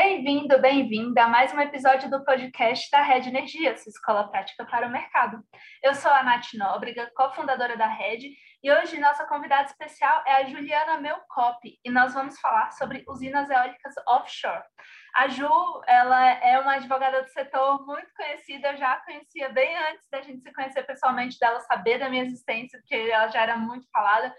[0.00, 4.86] Bem-vindo, bem-vinda a mais um episódio do podcast da Rede Energia, sua escola prática para
[4.86, 5.42] o mercado.
[5.82, 8.28] Eu sou a Nath Nóbrega, cofundadora da Rede,
[8.62, 13.50] e hoje nossa convidada especial é a Juliana Melcop, e nós vamos falar sobre usinas
[13.50, 14.62] eólicas offshore.
[15.16, 15.50] A Ju,
[15.88, 20.44] ela é uma advogada do setor muito conhecida, eu já conhecia bem antes da gente
[20.44, 24.32] se conhecer pessoalmente, dela saber da minha existência, porque ela já era muito falada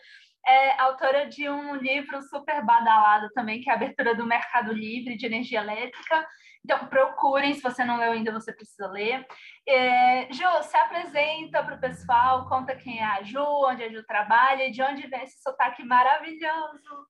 [0.50, 5.15] é autora de um livro super badalado também, que é a Abertura do Mercado Livre
[5.15, 6.28] de Energia Elétrica.
[6.64, 9.25] Então, procurem, se você não leu ainda, você precisa ler.
[9.68, 14.04] É, Ju, se apresenta para o pessoal, conta quem é a Ju, onde a Ju
[14.05, 17.07] trabalha e de onde vem esse sotaque maravilhoso.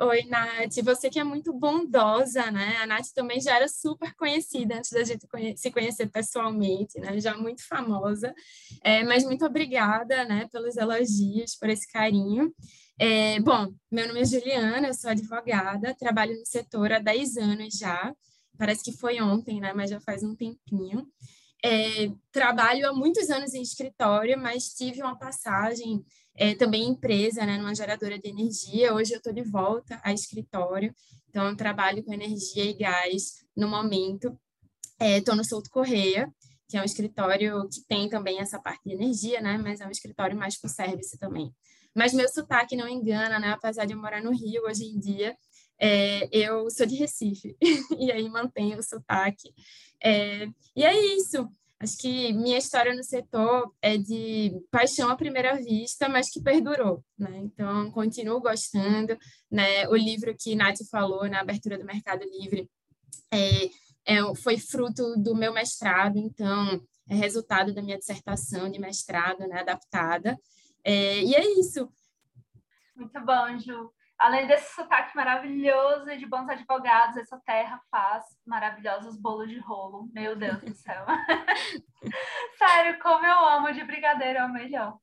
[0.00, 0.82] Oi, Nath.
[0.82, 2.76] Você que é muito bondosa, né?
[2.78, 7.20] A Nath também já era super conhecida antes da gente se conhecer pessoalmente, né?
[7.20, 8.34] Já muito famosa.
[8.82, 12.52] É, mas muito obrigada, né, pelos elogios, por esse carinho.
[12.98, 17.74] É, bom, meu nome é Juliana, eu sou advogada, trabalho no setor há 10 anos
[17.74, 18.14] já.
[18.58, 19.72] Parece que foi ontem, né?
[19.74, 21.06] Mas já faz um tempinho.
[21.64, 27.58] É, trabalho há muitos anos em escritório, mas tive uma passagem é, também empresa, né,
[27.58, 28.94] numa geradora de energia.
[28.94, 30.94] Hoje eu estou de volta a escritório,
[31.28, 34.38] então eu trabalho com energia e gás no momento.
[35.00, 36.32] Estou é, no Souto Correia,
[36.68, 39.90] que é um escritório que tem também essa parte de energia, né, mas é um
[39.90, 41.52] escritório mais com service também.
[41.94, 45.36] Mas meu sotaque não engana, né, apesar de eu morar no Rio hoje em dia,
[45.78, 47.56] é, eu sou de Recife,
[47.98, 49.52] e aí mantenho o sotaque.
[50.02, 50.46] É,
[50.76, 51.48] e é isso.
[51.82, 57.04] Acho que minha história no setor é de paixão à primeira vista, mas que perdurou,
[57.18, 57.38] né?
[57.38, 59.18] Então, continuo gostando,
[59.50, 59.88] né?
[59.88, 62.70] O livro que Nath falou na abertura do Mercado Livre
[63.32, 63.64] é,
[64.06, 66.80] é, foi fruto do meu mestrado, então,
[67.10, 69.58] é resultado da minha dissertação de mestrado, né?
[69.58, 70.38] Adaptada.
[70.84, 71.92] É, e é isso.
[72.94, 73.92] Muito bom, Ju.
[74.22, 80.08] Além desse sotaque maravilhoso e de bons advogados, essa terra faz maravilhosos bolos de rolo.
[80.14, 81.04] Meu Deus do céu.
[82.56, 84.96] Sério, como eu amo de brigadeiro, é o melhor.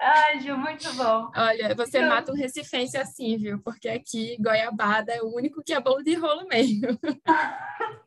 [0.00, 1.30] Ai, Ju, muito bom.
[1.36, 2.08] Olha, você então...
[2.08, 3.60] mata um recifense assim, viu?
[3.62, 6.88] Porque aqui, goiabada é o único que é bolo de rolo mesmo.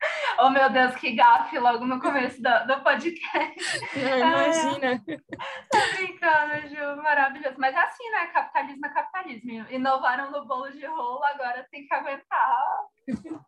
[0.40, 3.80] Oh, meu Deus, que gafe logo no começo do, do podcast.
[3.96, 5.04] Não, imagina.
[5.70, 7.56] É, tá brincando, Ju, maravilhoso.
[7.58, 8.26] Mas é assim, né?
[8.28, 9.66] Capitalismo é capitalismo.
[9.70, 12.56] Inovaram no bolo de rolo, agora tem que aguentar,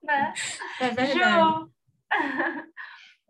[0.02, 0.32] né?
[0.80, 1.12] É verdade.
[1.12, 1.70] Ju,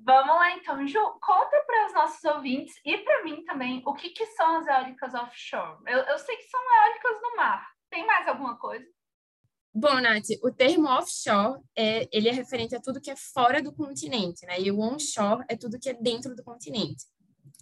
[0.05, 0.87] vamos lá então.
[0.87, 4.67] Ju, conta para os nossos ouvintes e para mim também o que, que são as
[4.67, 5.79] eólicas offshore.
[5.87, 7.67] Eu, eu sei que são eólicas no mar.
[7.91, 8.87] Tem mais alguma coisa?
[9.73, 13.73] Bom, Nath, o termo offshore é, ele é referente a tudo que é fora do
[13.73, 14.61] continente, né?
[14.61, 17.05] E o onshore é tudo que é dentro do continente.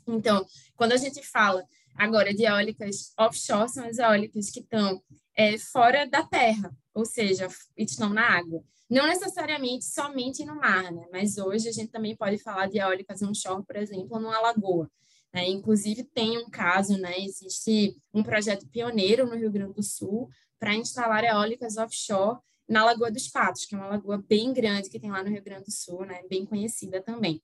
[0.06, 1.62] Então, quando a gente fala
[1.94, 5.02] agora de eólicas offshore, são as eólicas que estão
[5.36, 7.46] é, fora da terra, ou seja,
[7.76, 8.64] estão na água.
[8.88, 11.06] Não necessariamente somente no mar, né?
[11.12, 14.90] Mas hoje a gente também pode falar de eólicas onshore, por exemplo, numa lagoa.
[15.34, 15.46] Né?
[15.50, 17.18] Inclusive, tem um caso, né?
[17.18, 22.38] Existe um projeto pioneiro no Rio Grande do Sul, para instalar eólicas offshore
[22.68, 25.42] na Lagoa dos Patos, que é uma lagoa bem grande que tem lá no Rio
[25.42, 26.22] Grande do Sul, né?
[26.28, 27.42] bem conhecida também.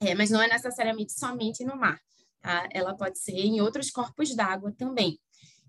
[0.00, 2.00] É, mas não é necessariamente somente no mar,
[2.40, 2.68] tá?
[2.72, 5.18] ela pode ser em outros corpos d'água também.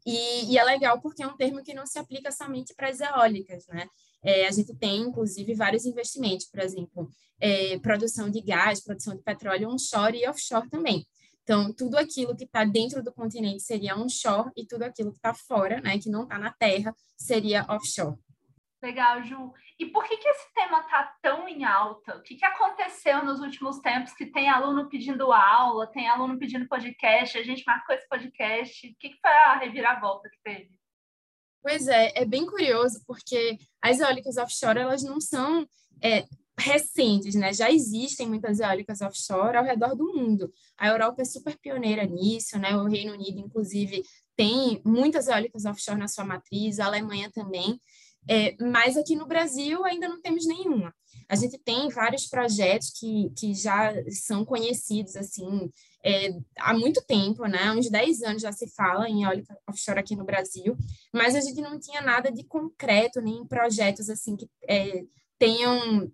[0.06, 3.00] E, e, é legal porque é um termo que não se aplica somente para as
[3.00, 3.88] eólicas, né?
[4.24, 7.10] É, a gente tem, inclusive, vários investimentos, por exemplo,
[7.40, 11.06] é, produção de gás, produção de petróleo onshore e offshore também.
[11.50, 15.34] Então, tudo aquilo que está dentro do continente seria onshore e tudo aquilo que está
[15.34, 18.16] fora, né, que não está na terra, seria offshore.
[18.84, 19.52] Legal, Ju.
[19.80, 22.18] E por que, que esse tema está tão em alta?
[22.18, 26.68] O que, que aconteceu nos últimos tempos que tem aluno pedindo aula, tem aluno pedindo
[26.68, 28.88] podcast, a gente marcou esse podcast.
[28.88, 30.70] O que, que foi a reviravolta que teve?
[31.64, 35.68] Pois é, é bem curioso, porque as eólicas offshore, elas não são
[36.00, 36.26] é,
[36.60, 37.54] recentes, né?
[37.54, 40.52] Já existem muitas eólicas offshore ao redor do mundo.
[40.78, 42.76] A Europa é super pioneira nisso, né?
[42.76, 44.04] O Reino Unido, inclusive,
[44.36, 47.80] tem muitas eólicas offshore na sua matriz, a Alemanha também.
[48.28, 50.94] É, mas aqui no Brasil ainda não temos nenhuma.
[51.28, 55.72] A gente tem vários projetos que, que já são conhecidos assim
[56.04, 57.64] é, há muito tempo, né?
[57.64, 60.78] Há uns 10 anos já se fala em eólica offshore aqui no Brasil,
[61.14, 65.04] mas a gente não tinha nada de concreto, nem projetos assim que é,
[65.38, 66.12] tenham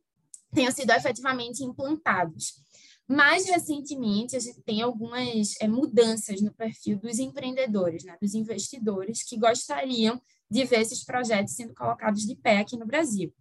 [0.56, 2.64] tenham sido efetivamente implantados.
[3.08, 9.24] Mais recentemente, a gente tem algumas é, mudanças no perfil dos empreendedores, né, dos investidores
[9.24, 10.20] que gostariam
[10.50, 13.32] de ver esses projetos sendo colocados de pé aqui no Brasil.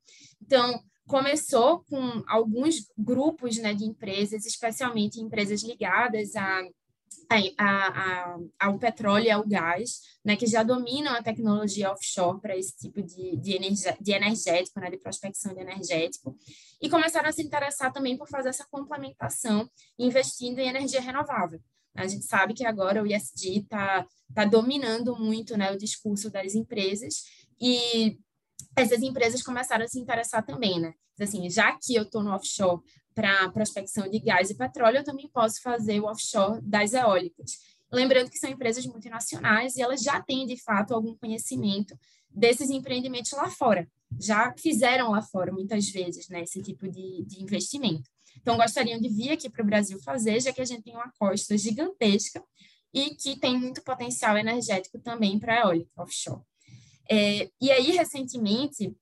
[0.43, 6.63] Então, começou com alguns grupos né, de empresas, especialmente empresas ligadas a
[7.29, 12.57] a, a, ao petróleo e ao gás, né, que já dominam a tecnologia offshore para
[12.57, 13.59] esse tipo de, de,
[14.01, 16.37] de energético, né, de prospecção de energético,
[16.85, 19.67] e começaram a se interessar também por fazer essa complementação,
[19.99, 21.59] investindo em energia renovável.
[21.97, 26.55] A gente sabe que agora o ISD está tá dominando muito né, o discurso das
[26.55, 27.25] empresas,
[27.59, 28.19] e
[28.77, 30.93] essas empresas começaram a se interessar também, né?
[31.19, 32.83] Assim, já que eu estou no offshore,
[33.15, 37.53] para prospecção de gás e petróleo, eu também posso fazer o offshore das eólicas.
[37.91, 41.99] Lembrando que são empresas multinacionais e elas já têm, de fato, algum conhecimento
[42.29, 43.89] desses empreendimentos lá fora.
[44.21, 48.09] Já fizeram lá fora, muitas vezes, né, esse tipo de, de investimento.
[48.41, 51.13] Então, gostariam de vir aqui para o Brasil fazer, já que a gente tem uma
[51.19, 52.43] costa gigantesca
[52.93, 56.43] e que tem muito potencial energético também para eólica offshore.
[57.11, 58.95] É, e aí, recentemente,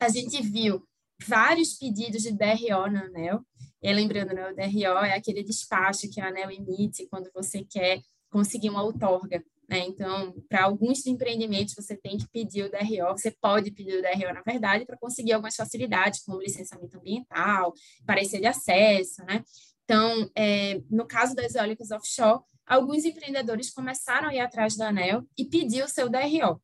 [0.00, 0.86] a gente viu
[1.26, 3.44] vários pedidos de DRO na ANEL.
[3.82, 8.00] E lembrando, né, o DRO é aquele despacho que a ANEL emite quando você quer
[8.30, 9.44] conseguir uma outorga.
[9.68, 9.80] Né?
[9.80, 14.32] Então, para alguns empreendimentos, você tem que pedir o DRO, você pode pedir o DRO,
[14.32, 17.72] na verdade, para conseguir algumas facilidades, como licenciamento ambiental,
[18.06, 19.24] parecer de acesso.
[19.24, 19.42] Né?
[19.84, 25.24] Então, é, no caso das eólicas offshore, alguns empreendedores começaram a ir atrás da ANEL
[25.36, 26.60] e pedir o seu DRO.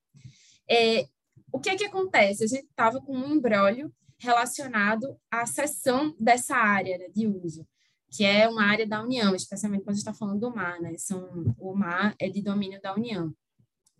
[0.70, 1.06] É,
[1.52, 2.44] o que, é que acontece?
[2.44, 7.66] A gente estava com um embrólio relacionado à cessão dessa área né, de uso,
[8.12, 10.94] que é uma área da União, especialmente quando a gente está falando do mar, né?
[10.98, 13.34] São, o mar é de domínio da União.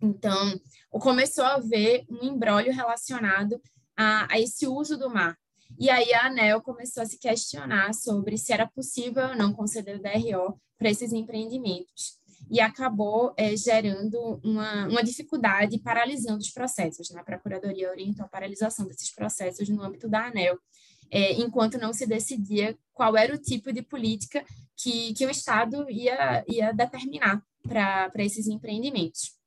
[0.01, 0.59] Então,
[0.91, 3.59] começou a haver um embrólio relacionado
[3.97, 5.37] a, a esse uso do mar.
[5.79, 9.95] E aí a ANEL começou a se questionar sobre se era possível ou não conceder
[9.95, 12.19] o DRO para esses empreendimentos
[12.51, 17.09] e acabou é, gerando uma, uma dificuldade paralisando os processos.
[17.09, 17.21] Né?
[17.21, 20.59] A Procuradoria orientou a paralisação desses processos no âmbito da ANEL,
[21.11, 24.45] é, enquanto não se decidia qual era o tipo de política
[24.75, 29.37] que, que o Estado ia, ia determinar para esses empreendimentos.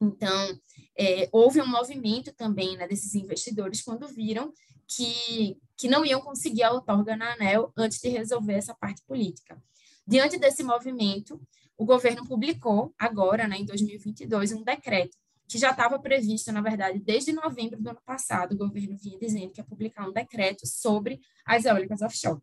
[0.00, 0.58] Então,
[0.98, 4.52] é, houve um movimento também né, desses investidores quando viram
[4.88, 9.62] que, que não iam conseguir a outorga na ANEL antes de resolver essa parte política.
[10.06, 11.40] Diante desse movimento,
[11.78, 15.16] o governo publicou agora, né, em 2022, um decreto
[15.52, 19.52] que já estava previsto, na verdade, desde novembro do ano passado, o governo vinha dizendo
[19.52, 22.40] que ia publicar um decreto sobre as eólicas offshore.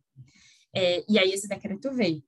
[0.75, 2.23] É, e aí esse decreto veio.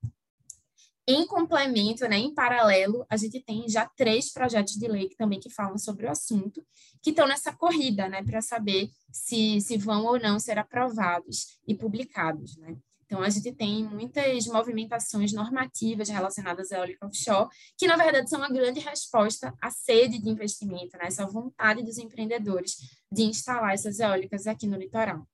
[1.07, 5.39] Em complemento, né, em paralelo, a gente tem já três projetos de lei que também
[5.39, 6.65] que falam sobre o assunto,
[6.99, 11.75] que estão nessa corrida, né, para saber se, se vão ou não ser aprovados e
[11.75, 12.75] publicados, né.
[13.11, 18.39] Então, a gente tem muitas movimentações normativas relacionadas à eólica offshore, que, na verdade, são
[18.39, 21.07] uma grande resposta à sede de investimento, né?
[21.07, 22.77] essa vontade dos empreendedores
[23.11, 25.27] de instalar essas eólicas aqui no litoral.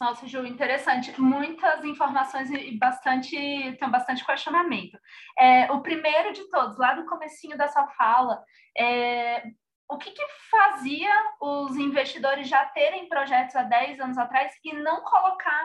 [0.00, 1.20] Nossa, Ju, interessante.
[1.20, 4.98] Muitas informações e bastante tem bastante questionamento.
[5.38, 8.42] É, o primeiro de todos, lá do comecinho dessa fala,
[8.74, 9.42] é,
[9.86, 11.12] o que, que, fazia
[11.42, 15.64] os investidores já terem projetos há 10 anos atrás e não colocar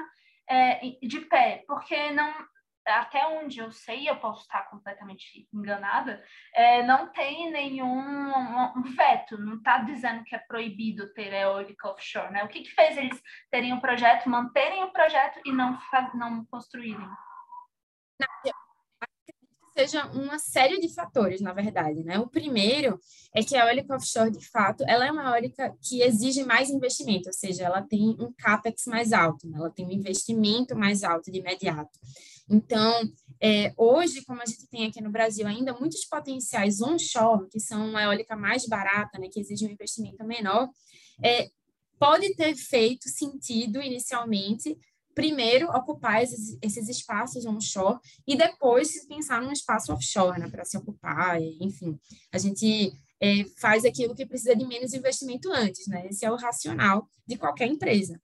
[0.50, 2.34] é, de pé, porque não
[2.86, 6.24] até onde eu sei, eu posso estar completamente enganada,
[6.54, 12.32] é, não tem nenhum um, veto, não está dizendo que é proibido ter eólica offshore,
[12.32, 12.44] né?
[12.44, 15.78] O que, que fez eles terem o um projeto, manterem o projeto e não,
[16.16, 17.08] não construírem?
[19.80, 22.20] Seja uma série de fatores, na verdade, né?
[22.20, 23.00] O primeiro
[23.34, 27.30] é que a eólica offshore, de fato, ela é uma eólica que exige mais investimento,
[27.30, 29.58] ou seja, ela tem um capex mais alto, né?
[29.58, 31.98] ela tem um investimento mais alto de imediato.
[32.50, 37.60] Então, é, hoje, como a gente tem aqui no Brasil ainda muitos potenciais onshore, que
[37.60, 40.68] são uma eólica mais barata, né, que exige um investimento menor,
[41.24, 41.50] é,
[41.98, 44.76] pode ter feito sentido inicialmente
[45.20, 50.78] primeiro ocupar esses, esses espaços onshore e depois pensar num espaço offshore, né, para se
[50.78, 52.00] ocupar, enfim.
[52.32, 56.08] A gente é, faz aquilo que precisa de menos investimento antes, né?
[56.08, 58.18] Esse é o racional de qualquer empresa.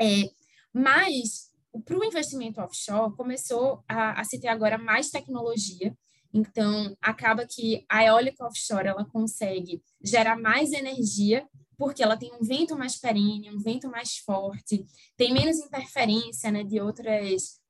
[0.00, 0.28] É,
[0.74, 1.52] mas,
[1.84, 5.96] para o investimento offshore, começou a, a se ter agora mais tecnologia,
[6.34, 11.46] então, acaba que a eólica offshore ela consegue gerar mais energia
[11.78, 14.84] porque ela tem um vento mais perene, um vento mais forte,
[15.16, 17.60] tem menos interferência né, de, outras,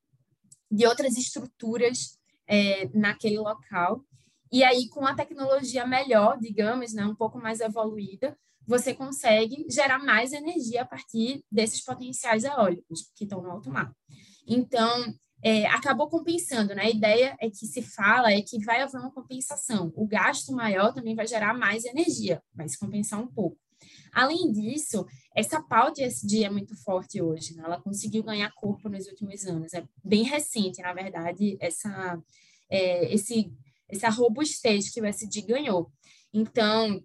[0.70, 4.02] de outras estruturas é, naquele local.
[4.50, 8.36] E aí, com a tecnologia melhor, digamos, né, um pouco mais evoluída,
[8.66, 13.94] você consegue gerar mais energia a partir desses potenciais eólicos que estão no alto mar.
[14.46, 16.82] Então, é, acabou compensando, né?
[16.84, 19.92] A ideia é que se fala é que vai haver uma compensação.
[19.94, 23.58] O gasto maior também vai gerar mais energia, vai se compensar um pouco.
[24.18, 27.62] Além disso, essa pauta ESG é muito forte hoje, né?
[27.64, 32.20] ela conseguiu ganhar corpo nos últimos anos, é bem recente, na verdade, essa,
[32.68, 33.52] é, esse,
[33.88, 35.92] essa robustez que o SD ganhou.
[36.34, 37.00] Então,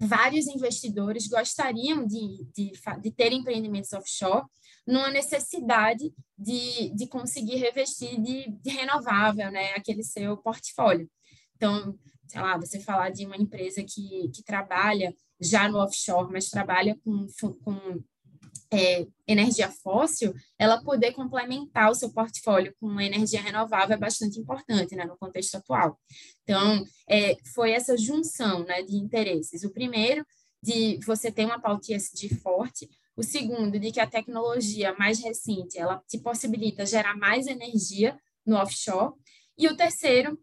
[0.00, 2.72] vários investidores gostariam de, de,
[3.02, 4.46] de ter empreendimentos offshore
[4.86, 11.06] numa necessidade de, de conseguir revestir de, de renovável né, aquele seu portfólio.
[11.54, 16.48] Então, sei lá, você falar de uma empresa que, que trabalha já no offshore, mas
[16.48, 17.26] trabalha com,
[17.62, 18.02] com
[18.72, 24.94] é, energia fóssil, ela poder complementar o seu portfólio com energia renovável é bastante importante
[24.96, 25.98] né, no contexto atual.
[26.42, 29.62] Então, é, foi essa junção né, de interesses.
[29.62, 30.26] O primeiro,
[30.62, 35.78] de você ter uma pauta ESG forte, o segundo, de que a tecnologia mais recente
[35.78, 39.14] ela te possibilita gerar mais energia no offshore,
[39.58, 40.38] e o terceiro,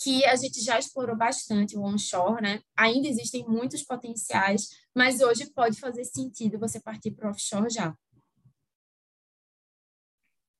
[0.00, 2.62] que a gente já explorou bastante o onshore, né?
[2.76, 7.94] Ainda existem muitos potenciais, mas hoje pode fazer sentido você partir para o offshore já.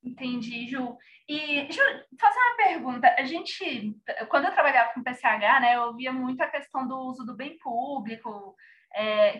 [0.02, 0.96] Entendi, Ju.
[1.28, 1.80] E, Ju,
[2.18, 3.14] fazer uma pergunta.
[3.18, 3.96] A gente,
[4.28, 7.58] quando eu trabalhava com PCH, né, eu ouvia muito a questão do uso do bem
[7.58, 8.54] público,
[8.94, 9.38] é,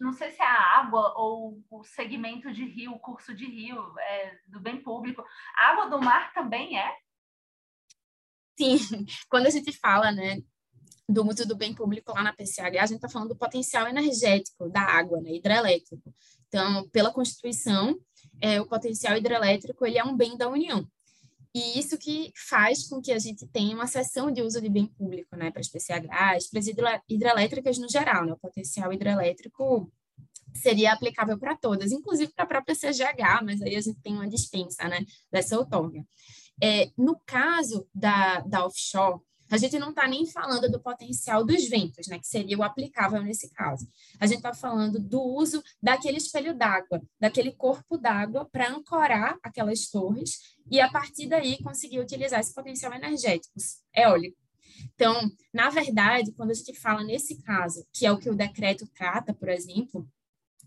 [0.00, 3.94] não sei se é a água ou o segmento de rio, o curso de rio
[3.98, 5.24] é, do bem público.
[5.56, 6.96] A água do mar também é?
[8.58, 8.78] Sim,
[9.28, 10.40] quando a gente fala, né,
[11.08, 14.68] do uso do bem público lá na PCH, a gente está falando do potencial energético
[14.68, 16.12] da água, né, hidrelétrico.
[16.48, 17.96] Então, pela Constituição,
[18.40, 20.86] é, o potencial hidrelétrico ele é um bem da União.
[21.54, 24.86] E isso que faz com que a gente tenha uma seção de uso de bem
[24.86, 26.66] público, né, para as PCHs, para as
[27.08, 29.90] hidrelétricas no geral, né, o potencial hidrelétrico
[30.54, 34.28] seria aplicável para todas, inclusive para a própria CGH, mas aí a gente tem uma
[34.28, 36.04] dispensa, né, dessa outorga.
[36.62, 39.20] É, no caso da, da offshore,
[39.50, 43.22] a gente não está nem falando do potencial dos ventos, né, que seria o aplicável
[43.22, 43.86] nesse caso.
[44.18, 49.88] A gente está falando do uso daquele espelho d'água, daquele corpo d'água para ancorar aquelas
[49.88, 53.54] torres e, a partir daí, conseguir utilizar esse potencial energético
[53.94, 54.36] eólico.
[54.94, 58.86] Então, na verdade, quando a gente fala nesse caso, que é o que o decreto
[58.94, 60.06] trata, por exemplo,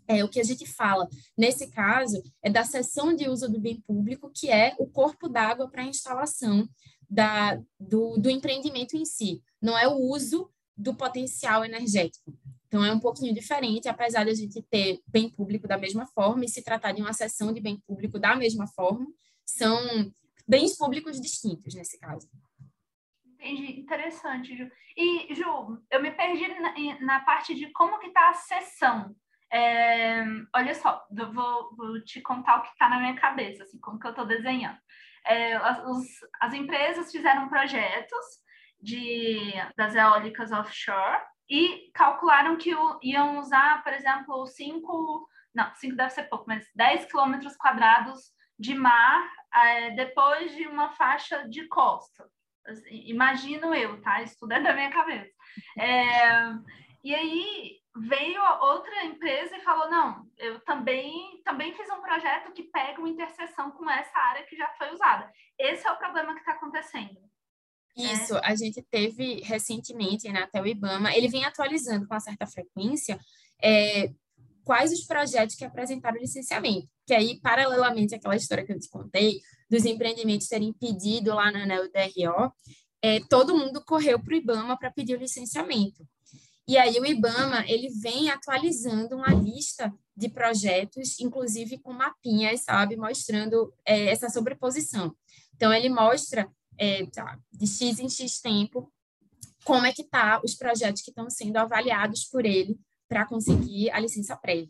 [0.10, 3.80] é, o que a gente fala nesse caso é da seção de uso do bem
[3.82, 6.68] público, que é o corpo d'água para a instalação
[7.08, 12.36] da, do, do empreendimento em si, não é o uso do potencial energético.
[12.68, 16.46] Então, é um pouquinho diferente, apesar de a gente ter bem público da mesma forma
[16.46, 19.06] e se tratar de uma seção de bem público da mesma forma,
[19.46, 19.78] são
[20.48, 22.28] bens públicos distintos nesse caso.
[23.26, 24.70] Entendi, interessante, Ju.
[24.98, 29.16] E, Ju, eu me perdi na, na parte de como que está a sessão
[29.52, 30.24] é,
[30.56, 34.08] olha só, vou, vou te contar o que está na minha cabeça, assim, como que
[34.08, 34.78] eu estou desenhando.
[35.26, 35.58] É,
[35.90, 36.06] os,
[36.40, 38.26] as empresas fizeram projetos
[38.82, 45.96] de, das eólicas offshore e calcularam que o, iam usar, por exemplo, 5, não, 5
[45.96, 51.68] deve ser pouco, mas 10 quilômetros quadrados de mar é, depois de uma faixa de
[51.68, 52.30] costa.
[52.68, 54.22] Assim, imagino eu, tá?
[54.22, 55.32] Isso tudo é da minha cabeça.
[55.78, 56.54] É,
[57.04, 62.64] e aí, veio outra empresa e falou: não, eu também, também fiz um projeto que
[62.64, 65.32] pega uma interseção com essa área que já foi usada.
[65.58, 67.20] Esse é o problema que está acontecendo.
[67.98, 68.14] Né?
[68.14, 72.46] Isso, a gente teve recentemente, né, até o IBAMA, ele vem atualizando com uma certa
[72.46, 73.20] frequência
[73.62, 74.14] é,
[74.64, 76.88] quais os projetos que apresentaram licenciamento.
[77.06, 81.64] Que aí, paralelamente àquela história que eu te contei, dos empreendimentos terem pedido lá na
[81.64, 82.54] ANEL DRO,
[83.02, 86.06] é, todo mundo correu para o IBAMA para pedir o licenciamento.
[86.70, 92.96] E aí o IBAMA ele vem atualizando uma lista de projetos, inclusive com mapinhas, sabe,
[92.96, 95.12] mostrando é, essa sobreposição.
[95.56, 96.48] Então ele mostra
[96.78, 98.94] é, tá, de x em x tempo
[99.66, 104.00] como é que tá os projetos que estão sendo avaliados por ele para conseguir a
[104.00, 104.70] licença prévia.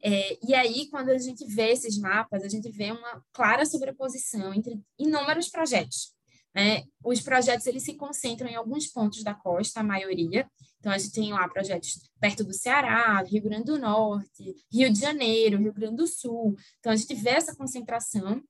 [0.00, 4.54] É, e aí, quando a gente vê esses mapas, a gente vê uma clara sobreposição
[4.54, 6.14] entre inúmeros projetos.
[6.54, 6.84] Né?
[7.04, 10.48] Os projetos eles se concentram em alguns pontos da costa, a maioria.
[10.78, 15.00] Então, a gente tem lá projetos perto do Ceará, Rio Grande do Norte, Rio de
[15.00, 16.56] Janeiro, Rio Grande do Sul.
[16.78, 18.42] Então, a gente vê essa concentração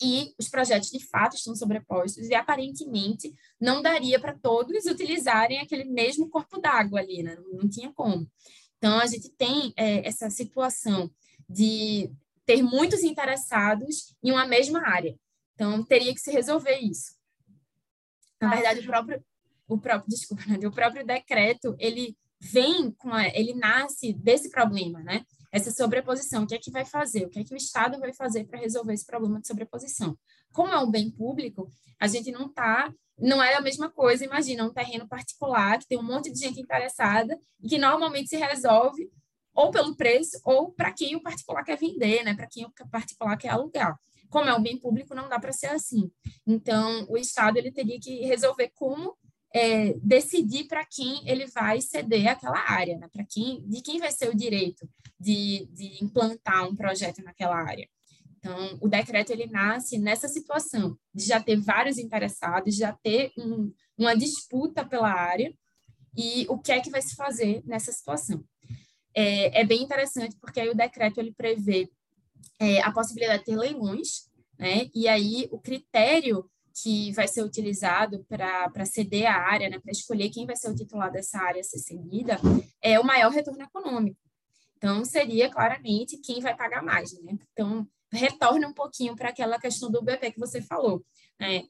[0.00, 5.84] e os projetos de fato estão sobrepostos e aparentemente não daria para todos utilizarem aquele
[5.84, 7.36] mesmo corpo d'água ali, né?
[7.52, 8.30] não, tinha como.
[8.76, 11.10] Então, a gente tem é, essa situação
[11.48, 12.10] de
[12.44, 15.18] ter muitos interessados em uma mesma área.
[15.54, 17.16] Então, teria que se resolver isso.
[18.40, 19.24] Na verdade, o próprio,
[19.68, 25.24] o próprio, desculpa, o próprio decreto, ele vem com a, ele nasce desse problema, né?
[25.50, 27.24] Essa sobreposição, o que é que vai fazer?
[27.24, 30.16] O que é que o Estado vai fazer para resolver esse problema de sobreposição?
[30.52, 34.64] Como é um bem público, a gente não está não é a mesma coisa, imagina
[34.64, 39.10] um terreno particular que tem um monte de gente interessada e que normalmente se resolve
[39.54, 42.34] ou pelo preço ou para quem o particular quer vender, né?
[42.34, 43.98] Para quem o particular quer alugar.
[44.28, 46.10] Como é um bem público, não dá para ser assim.
[46.46, 49.16] Então, o Estado ele teria que resolver como
[49.56, 53.08] é, decidir para quem ele vai ceder aquela área, né?
[53.10, 54.86] para quem, de quem vai ser o direito
[55.18, 57.88] de, de implantar um projeto naquela área.
[58.36, 63.72] Então, o decreto ele nasce nessa situação de já ter vários interessados, já ter um,
[63.96, 65.50] uma disputa pela área
[66.14, 68.44] e o que é que vai se fazer nessa situação.
[69.14, 71.88] É, é bem interessante porque aí o decreto ele prevê
[72.60, 74.90] é, a possibilidade de ter leilões, né?
[74.94, 76.44] E aí o critério
[76.82, 80.74] que vai ser utilizado para ceder a área, né, para escolher quem vai ser o
[80.74, 82.38] titular dessa área a ser cedida,
[82.82, 84.18] é o maior retorno econômico.
[84.76, 87.38] Então, seria claramente quem vai pagar mais, né?
[87.52, 91.04] Então, retorna um pouquinho para aquela questão do BP que você falou.
[91.40, 91.64] Né?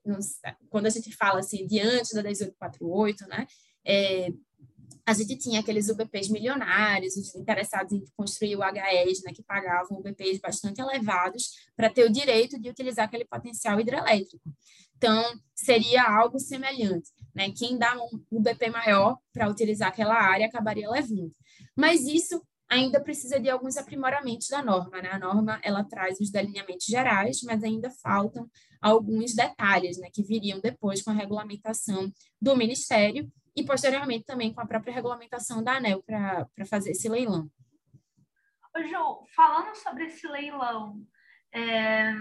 [0.69, 3.47] Quando a gente fala assim, diante da 1848, né?
[3.85, 4.29] É,
[5.07, 9.99] a gente tinha aqueles UBPs milionários, os interessados em construir o HEs, né, que pagavam
[9.99, 14.53] UBPs bastante elevados para ter o direito de utilizar aquele potencial hidrelétrico.
[14.97, 15.23] Então,
[15.55, 17.11] seria algo semelhante.
[17.35, 17.51] Né?
[17.51, 21.31] Quem dá um UBP maior para utilizar aquela área acabaria levando.
[21.77, 25.01] Mas isso ainda precisa de alguns aprimoramentos da norma.
[25.01, 25.11] Né?
[25.11, 28.49] A norma ela traz os delineamentos gerais, mas ainda faltam
[28.81, 32.11] alguns detalhes né, que viriam depois com a regulamentação
[32.41, 37.51] do Ministério e, posteriormente, também com a própria regulamentação da ANEL para fazer esse leilão.
[38.77, 41.01] Ô, Ju, falando sobre esse leilão,
[41.53, 42.13] é,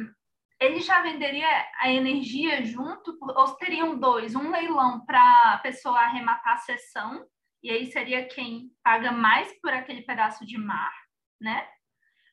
[0.65, 1.47] ele já venderia
[1.79, 4.35] a energia junto, ou teriam dois?
[4.35, 7.25] Um leilão para a pessoa arrematar a sessão
[7.65, 10.93] e aí seria quem paga mais por aquele pedaço de mar,
[11.41, 11.67] né?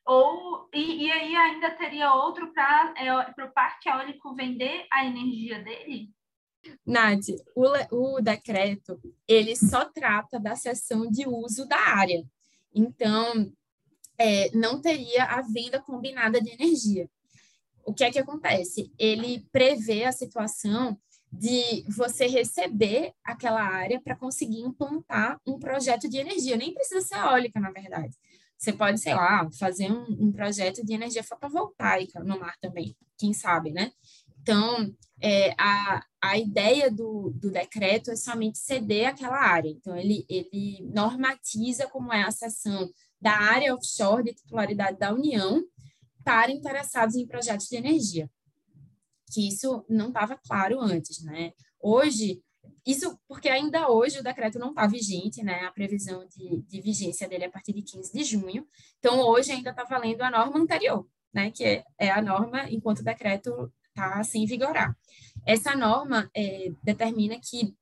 [0.05, 5.63] Ou, e, e aí ainda teria outro para é, o parque eólico vender a energia
[5.63, 6.11] dele?
[6.85, 12.23] Nath, o, o decreto, ele só trata da seção de uso da área.
[12.73, 13.51] Então,
[14.17, 17.09] é, não teria a venda combinada de energia.
[17.85, 18.91] O que é que acontece?
[18.97, 20.97] Ele prevê a situação
[21.31, 26.55] de você receber aquela área para conseguir implantar um projeto de energia.
[26.55, 28.15] Nem precisa ser eólica, na verdade.
[28.57, 33.33] Você pode, sei lá, fazer um, um projeto de energia fotovoltaica no mar também, quem
[33.33, 33.91] sabe, né?
[34.41, 39.69] Então, é, a, a ideia do, do decreto é somente ceder aquela área.
[39.69, 45.63] Então, ele, ele normatiza como é a seção da área offshore de titularidade da União
[46.23, 48.29] para interessados em projetos de energia
[49.33, 51.53] que isso não estava claro antes, né?
[51.81, 52.41] Hoje,
[52.85, 55.65] isso porque ainda hoje o decreto não está vigente, né?
[55.65, 58.67] A previsão de, de, vigência dele é a partir de 15 de junho.
[58.99, 61.49] Então, hoje ainda está valendo a norma anterior, né?
[61.49, 64.95] Que é, é a norma enquanto o decreto está sem vigorar.
[65.45, 67.75] Essa norma é, determina que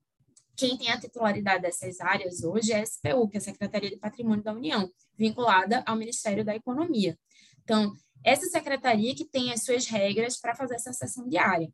[0.56, 3.98] quem tem a titularidade dessas áreas hoje é a SPU, que é a Secretaria de
[3.98, 7.18] Patrimônio da União, vinculada ao Ministério da Economia.
[7.64, 11.72] Então, essa secretaria que tem as suas regras para fazer essa sessão diária.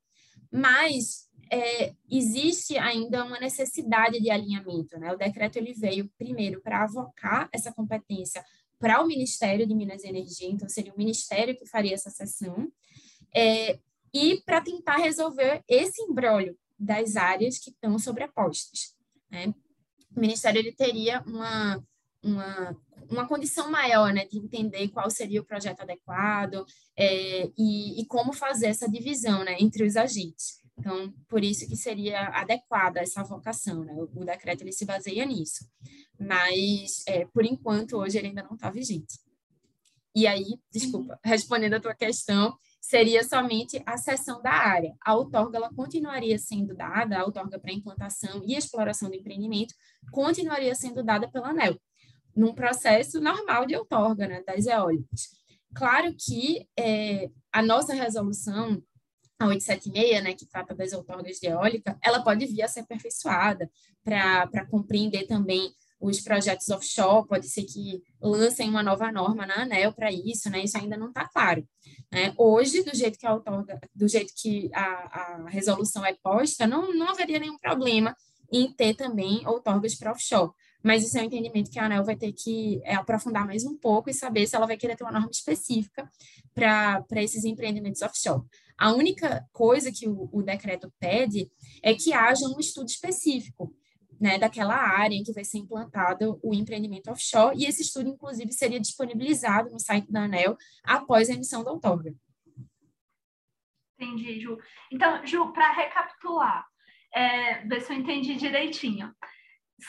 [0.51, 4.97] Mas é, existe ainda uma necessidade de alinhamento.
[4.99, 5.11] Né?
[5.13, 8.43] O decreto ele veio primeiro para avocar essa competência
[8.79, 12.71] para o Ministério de Minas e Energia, então seria o Ministério que faria essa sessão,
[13.35, 13.79] é,
[14.13, 18.95] e para tentar resolver esse embrólio das áreas que estão sobrepostas.
[19.31, 19.53] Né?
[20.15, 21.83] O Ministério ele teria uma,
[22.23, 22.77] uma
[23.09, 26.65] uma condição maior, né, de entender qual seria o projeto adequado
[26.97, 30.61] é, e, e, como fazer essa divisão, né, entre os agentes.
[30.77, 35.25] Então, por isso que seria adequada essa vocação, né, o, o decreto ele se baseia
[35.25, 35.65] nisso.
[36.19, 39.19] Mas, é, por enquanto, hoje ele ainda não está vigente.
[40.15, 41.19] E aí, desculpa, uhum.
[41.23, 44.95] respondendo a tua questão, seria somente a cessão da área.
[45.05, 49.75] A outorga ela continuaria sendo dada, a outorga para implantação e exploração do empreendimento
[50.11, 51.79] continuaria sendo dada pela ANEL
[52.37, 55.29] num processo normal de outorga né, das eólicas.
[55.73, 58.81] Claro que é, a nossa resolução,
[59.39, 63.69] a 876, né, que trata das outorgas de eólica, ela pode vir a ser aperfeiçoada
[64.03, 69.91] para compreender também os projetos offshore, pode ser que lancem uma nova norma na ANEL
[69.91, 70.63] para isso, né?
[70.63, 71.67] Isso ainda não está claro.
[72.11, 72.35] Né?
[72.37, 76.93] Hoje, do jeito que a outorga, do jeito que a, a resolução é posta, não,
[76.93, 78.15] não haveria nenhum problema
[78.51, 80.51] em ter também outorgas para offshore
[80.83, 83.75] mas isso é um entendimento que a ANEL vai ter que é, aprofundar mais um
[83.77, 86.09] pouco e saber se ela vai querer ter uma norma específica
[86.53, 88.43] para esses empreendimentos offshore.
[88.77, 91.49] A única coisa que o, o decreto pede
[91.81, 93.73] é que haja um estudo específico
[94.19, 98.51] né, daquela área em que vai ser implantado o empreendimento offshore, e esse estudo, inclusive,
[98.51, 102.13] seria disponibilizado no site da ANEL após a emissão da outorga.
[103.99, 104.57] Entendi, Ju.
[104.91, 106.65] Então, Ju, para recapitular,
[107.13, 109.13] é, ver se eu entendi direitinho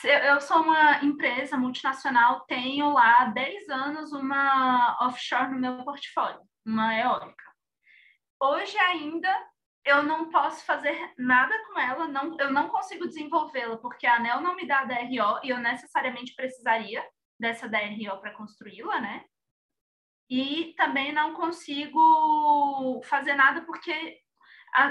[0.04, 6.40] eu sou uma empresa multinacional, tenho lá há 10 anos uma offshore no meu portfólio,
[6.64, 7.44] uma eólica.
[8.40, 9.34] hoje ainda
[9.84, 14.40] eu não posso fazer nada com ela, não, eu não consigo desenvolvê-la, porque a ANEL
[14.42, 17.02] não me dá a DRO e eu necessariamente precisaria
[17.40, 19.24] dessa DRO para construí-la, né?
[20.28, 24.20] E também não consigo fazer nada porque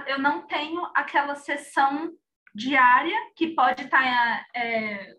[0.07, 2.11] eu não tenho aquela sessão
[2.57, 5.15] diária que pode estar tá, é,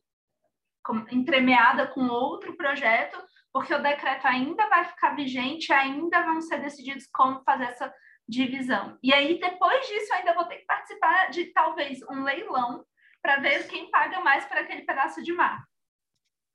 [1.13, 3.17] entremeada com outro projeto,
[3.53, 7.95] porque o decreto ainda vai ficar vigente, ainda vão ser decididos como fazer essa
[8.29, 8.99] divisão.
[9.01, 12.85] E aí, depois disso, ainda vou ter que participar de talvez um leilão
[13.23, 15.63] para ver quem paga mais para aquele pedaço de mar.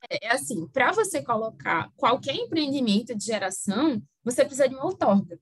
[0.10, 5.40] É, é assim, para você colocar qualquer empreendimento de geração, você precisa de uma outorga.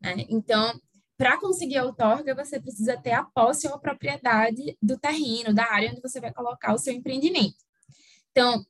[0.00, 0.24] Né?
[0.30, 0.72] Então,
[1.16, 5.64] para conseguir a outorga, você precisa ter a posse ou a propriedade do terreno, da
[5.72, 7.56] área onde você vai colocar o seu empreendimento.
[8.30, 8.64] Então,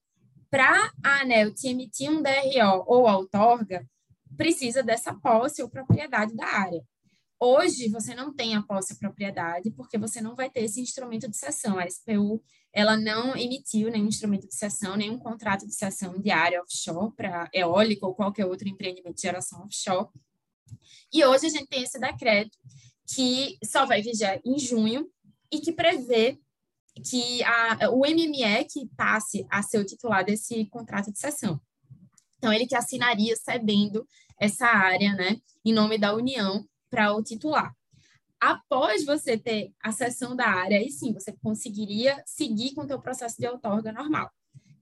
[0.50, 3.84] para a ANEL te emitir um DRO ou outorga,
[4.36, 6.82] precisa dessa posse ou propriedade da área.
[7.40, 11.28] Hoje, você não tem a posse ou propriedade, porque você não vai ter esse instrumento
[11.28, 11.78] de cessão.
[11.78, 16.62] A SPU, ela não emitiu nenhum instrumento de cessão, nenhum contrato de cessão de área
[16.62, 20.08] offshore para eólica ou qualquer outro empreendimento de geração offshore.
[21.12, 22.56] E hoje a gente tem esse decreto
[23.06, 25.08] que só vai vigiar em junho
[25.50, 26.38] e que prevê
[27.10, 31.60] que a, o MME que passe a ser o titular desse contrato de cessão.
[32.38, 34.06] Então, ele que assinaria cedendo
[34.38, 37.74] essa área, né, em nome da União, para o titular.
[38.40, 43.00] Após você ter a cessão da área, aí sim, você conseguiria seguir com o seu
[43.00, 44.30] processo de outorga normal.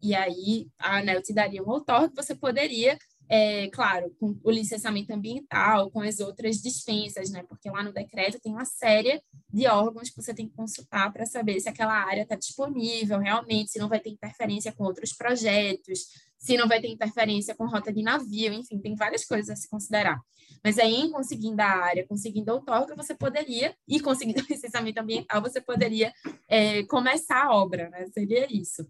[0.02, 2.98] E aí, a ANEL te daria um outorga, você poderia
[3.34, 7.42] é, claro, com o licenciamento ambiental, com as outras dispensas, né?
[7.48, 11.24] Porque lá no decreto tem uma série de órgãos que você tem que consultar para
[11.24, 16.08] saber se aquela área está disponível realmente, se não vai ter interferência com outros projetos,
[16.36, 19.66] se não vai ter interferência com rota de navio, enfim, tem várias coisas a se
[19.66, 20.20] considerar.
[20.62, 25.00] Mas aí, em conseguindo a área, conseguindo a outorga, você poderia, e conseguindo o licenciamento
[25.00, 26.12] ambiental, você poderia
[26.50, 28.04] é, começar a obra, né?
[28.12, 28.86] Seria isso.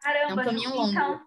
[0.00, 0.90] Caramba, é um caminho longo.
[0.90, 1.20] Então...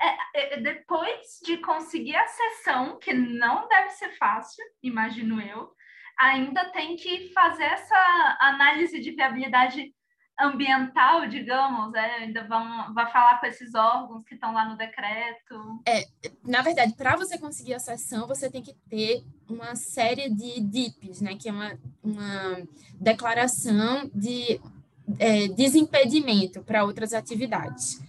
[0.00, 5.70] É, é, depois de conseguir a sessão, que não deve ser fácil, imagino eu,
[6.18, 9.92] ainda tem que fazer essa análise de viabilidade
[10.40, 15.82] ambiental, digamos, é, ainda vão vai falar com esses órgãos que estão lá no decreto.
[15.84, 16.04] É,
[16.44, 21.20] na verdade, para você conseguir a sessão, você tem que ter uma série de DIPs,
[21.20, 22.62] né, que é uma, uma
[23.00, 24.60] declaração de
[25.18, 28.00] é, desimpedimento para outras atividades.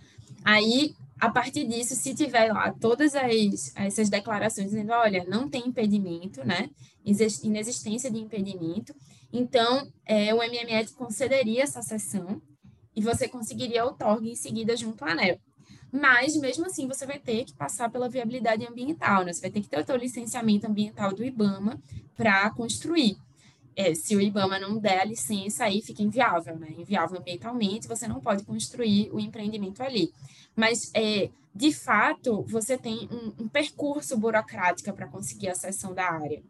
[0.46, 5.68] Aí a partir disso, se tiver lá todas as, essas declarações dizendo, olha, não tem
[5.68, 6.70] impedimento, né?
[7.06, 8.94] Inexistência de impedimento,
[9.32, 12.42] então é, o MME concederia essa sessão
[12.96, 15.40] e você conseguiria outorga em seguida junto à ANEL.
[15.92, 19.34] Mas, mesmo assim, você vai ter que passar pela viabilidade ambiental, né?
[19.34, 21.82] Você vai ter que ter o seu licenciamento ambiental do IBAMA
[22.16, 23.18] para construir.
[23.80, 26.68] É, se o IBAMA não der a licença, aí fica inviável, né?
[26.78, 30.14] Inviável ambientalmente, você não pode construir o empreendimento ali.
[30.54, 36.12] Mas, é, de fato, você tem um, um percurso burocrático para conseguir a cessão da
[36.12, 36.44] área,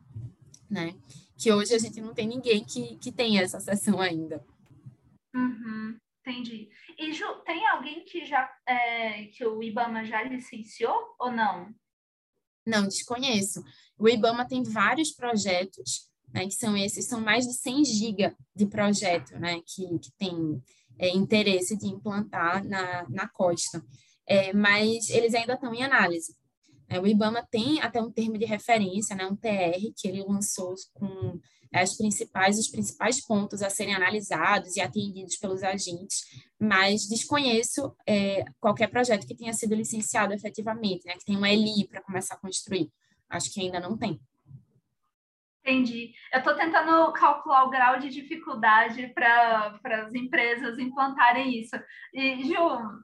[0.68, 0.96] né?
[1.38, 4.44] Que hoje a gente não tem ninguém que, que tenha essa cessão ainda.
[5.36, 6.68] Uhum, entendi.
[6.98, 11.72] E Ju, tem alguém que já é, que o IBAMA já licenciou ou não?
[12.66, 13.64] Não, desconheço.
[14.00, 18.66] O IBAMA tem vários projetos, né, que são esses, são mais de 100 GB de
[18.66, 20.62] projeto, né, que, que tem
[20.98, 23.84] é, interesse de implantar na, na costa,
[24.28, 26.36] é, mas eles ainda estão em análise.
[26.88, 30.74] É, o IBAMA tem até um termo de referência, né, um TR, que ele lançou
[30.94, 31.40] com
[31.72, 36.24] as principais, os principais pontos a serem analisados e atendidos pelos agentes,
[36.60, 41.88] mas desconheço é, qualquer projeto que tenha sido licenciado efetivamente, né, que tenha uma ELI
[41.88, 42.92] para começar a construir.
[43.30, 44.20] Acho que ainda não tem.
[45.70, 46.14] Entendi.
[46.34, 51.76] Eu estou tentando calcular o grau de dificuldade para as empresas implantarem isso.
[52.12, 52.56] E, Ju,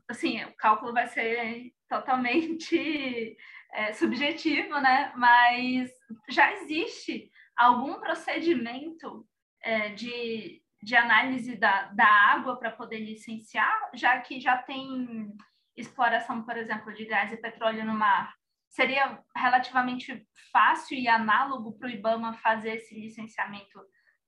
[0.09, 3.37] assim, o cálculo vai ser totalmente
[3.71, 5.13] é, subjetivo, né?
[5.15, 5.91] Mas
[6.27, 9.27] já existe algum procedimento
[9.61, 15.31] é, de, de análise da, da água para poder licenciar, já que já tem
[15.77, 18.33] exploração, por exemplo, de gás e petróleo no mar
[18.75, 23.79] seria relativamente fácil e análogo para o IBAMA fazer esse licenciamento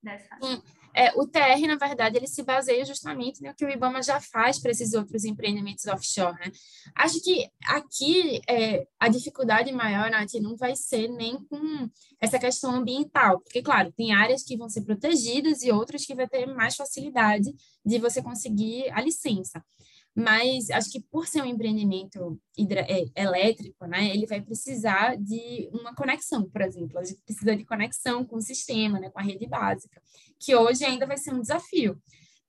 [0.02, 0.38] dessa?
[0.42, 0.62] Sim.
[0.94, 4.58] É, o TR, na verdade, ele se baseia justamente no que o IBAMA já faz
[4.58, 6.34] para esses outros empreendimentos offshore.
[6.40, 6.52] Né?
[6.96, 12.74] Acho que aqui é, a dificuldade maior, Nath, não vai ser nem com essa questão
[12.74, 16.76] ambiental, porque, claro, tem áreas que vão ser protegidas e outras que vai ter mais
[16.76, 17.54] facilidade
[17.86, 19.64] de você conseguir a licença.
[20.18, 25.94] Mas acho que por ser um empreendimento é, elétrico, né, ele vai precisar de uma
[25.94, 29.46] conexão, por exemplo, a gente precisa de conexão com o sistema, né, com a rede
[29.46, 30.02] básica,
[30.40, 32.02] que hoje ainda vai ser um desafio.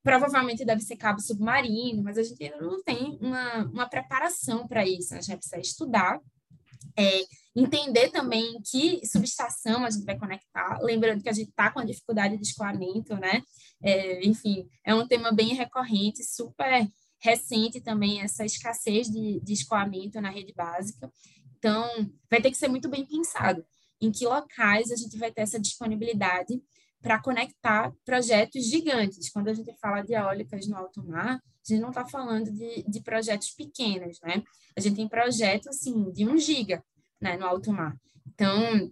[0.03, 4.89] Provavelmente deve ser cabo submarino, mas a gente ainda não tem uma, uma preparação para
[4.89, 5.19] isso, né?
[5.19, 6.19] a gente precisa estudar,
[6.97, 7.21] é,
[7.55, 11.85] entender também que subestação a gente vai conectar, lembrando que a gente está com a
[11.85, 13.43] dificuldade de escoamento, né?
[13.83, 16.89] É, enfim, é um tema bem recorrente, super
[17.21, 21.11] recente também essa escassez de, de escoamento na rede básica.
[21.59, 21.89] Então,
[22.31, 23.65] vai ter que ser muito bem pensado
[24.01, 26.63] em que locais a gente vai ter essa disponibilidade
[27.01, 29.31] para conectar projetos gigantes.
[29.31, 32.85] Quando a gente fala de eólicas no alto mar, a gente não está falando de,
[32.89, 34.43] de projetos pequenos, né?
[34.77, 36.83] A gente tem projetos, assim, de um giga
[37.21, 37.97] né, no alto mar.
[38.27, 38.91] Então,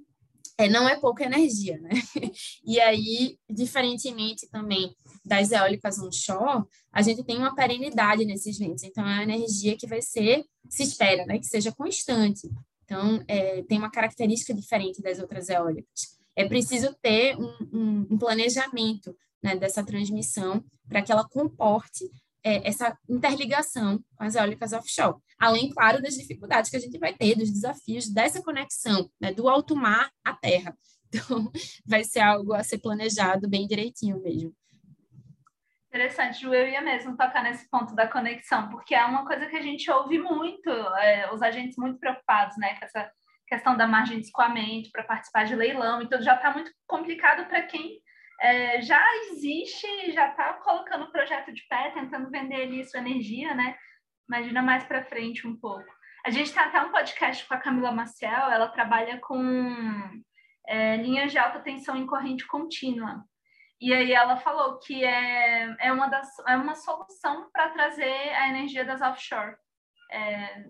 [0.59, 1.90] é, não é pouca energia, né?
[2.64, 8.83] E aí, diferentemente também das eólicas onshore, a gente tem uma perenidade nesses ventos.
[8.83, 12.49] Então, é uma energia que vai ser, se espera, né, que seja constante.
[12.85, 16.16] Então, é, tem uma característica diferente das outras eólicas.
[16.35, 22.05] É preciso ter um, um, um planejamento né, dessa transmissão para que ela comporte
[22.47, 25.17] é, essa interligação com as eólicas offshore.
[25.37, 29.49] Além, claro, das dificuldades que a gente vai ter, dos desafios dessa conexão né, do
[29.49, 30.73] alto mar à terra.
[31.09, 31.51] Então,
[31.87, 34.53] vai ser algo a ser planejado bem direitinho mesmo.
[35.89, 39.57] Interessante, Ju, eu ia mesmo tocar nesse ponto da conexão, porque é uma coisa que
[39.57, 43.11] a gente ouve muito, é, os agentes muito preocupados, né, com essa
[43.47, 47.63] questão da margem de escoamento para participar de leilão, então já está muito complicado para
[47.63, 47.99] quem
[48.40, 53.55] é, já existe, já está colocando o projeto de pé, tentando vender ali sua energia,
[53.55, 53.77] né?
[54.29, 55.87] Imagina mais para frente um pouco.
[56.25, 60.22] A gente tem até um podcast com a Camila Maciel, ela trabalha com
[60.66, 63.25] é, linhas de alta tensão em corrente contínua.
[63.81, 68.49] E aí ela falou que é, é, uma, das, é uma solução para trazer a
[68.49, 69.55] energia das offshore.
[70.11, 70.64] É,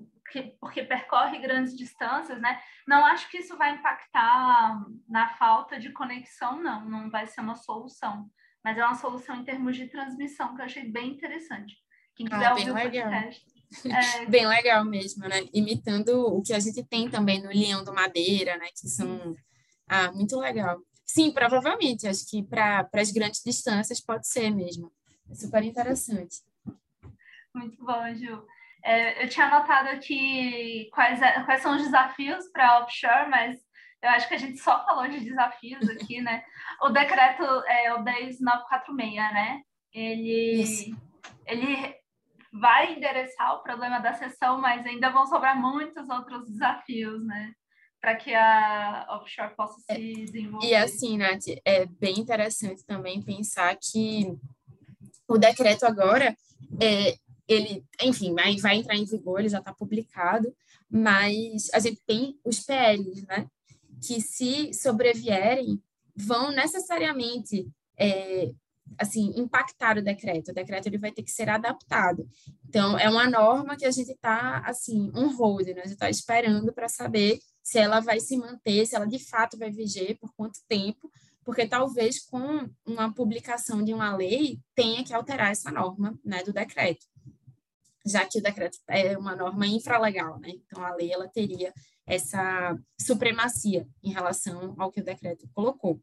[0.61, 2.61] porque percorre grandes distâncias, né?
[2.87, 6.85] Não acho que isso vai impactar na falta de conexão, não.
[6.85, 8.29] Não vai ser uma solução.
[8.65, 11.77] Mas é uma solução em termos de transmissão que eu achei bem interessante.
[12.15, 13.47] Quem quiser ah, ouvir o podcast.
[13.85, 14.27] É...
[14.27, 15.45] bem legal mesmo, né?
[15.53, 18.67] Imitando o que a gente tem também no Leão do Madeira, né?
[18.69, 19.37] Que são
[19.89, 20.79] ah, muito legal.
[21.05, 22.07] Sim, provavelmente.
[22.07, 24.93] Acho que para as grandes distâncias pode ser mesmo.
[25.29, 26.43] É super interessante.
[27.53, 28.47] Muito bom, Ju.
[28.87, 33.59] É, eu tinha anotado aqui quais, é, quais são os desafios para offshore, mas
[34.01, 36.45] eu acho que a gente só falou de desafios aqui, né?
[36.81, 39.61] O decreto é o 10946, né?
[39.93, 40.63] Ele,
[41.47, 41.97] ele
[42.53, 47.53] vai endereçar o problema da sessão, mas ainda vão sobrar muitos outros desafios, né?
[48.01, 50.65] Para que a offshore possa se é, desenvolver.
[50.65, 54.33] E assim, Nath, é bem interessante também pensar que
[55.27, 56.37] o decreto agora
[56.81, 57.17] é,
[57.49, 60.53] ele, enfim, vai, vai entrar em vigor, ele já está publicado,
[60.91, 63.47] mas a gente tem os PLs, né?
[64.05, 65.81] Que se sobrevierem,
[66.15, 68.51] vão necessariamente é,
[68.99, 70.51] assim impactar o decreto.
[70.51, 72.29] O decreto ele vai ter que ser adaptado.
[72.69, 75.81] Então, é uma norma que a gente está assim um hold, né?
[75.81, 79.59] A gente está esperando para saber se ela vai se manter, se ela de fato
[79.59, 81.11] vai viger por quanto tempo,
[81.45, 86.53] porque talvez com uma publicação de uma lei tenha que alterar essa norma, né, do
[86.53, 87.07] decreto
[88.07, 90.51] já que o decreto é uma norma infralegal, né?
[90.51, 91.73] Então a lei ela teria
[92.07, 96.01] essa supremacia em relação ao que o decreto colocou.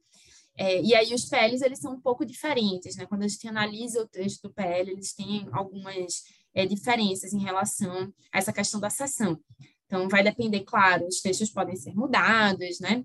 [0.56, 3.06] É, e aí os PLs eles são um pouco diferentes, né?
[3.06, 8.14] Quando a gente analisa o texto do PL, eles têm algumas é, diferenças em relação
[8.32, 9.40] a essa questão da sessão.
[9.86, 13.04] Então vai depender, claro, os textos podem ser mudados, né?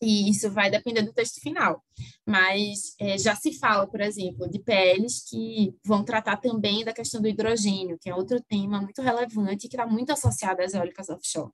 [0.00, 1.82] E isso vai depender do texto final.
[2.26, 7.20] Mas é, já se fala, por exemplo, de PLs que vão tratar também da questão
[7.20, 11.52] do hidrogênio, que é outro tema muito relevante que está muito associado às eólicas offshore.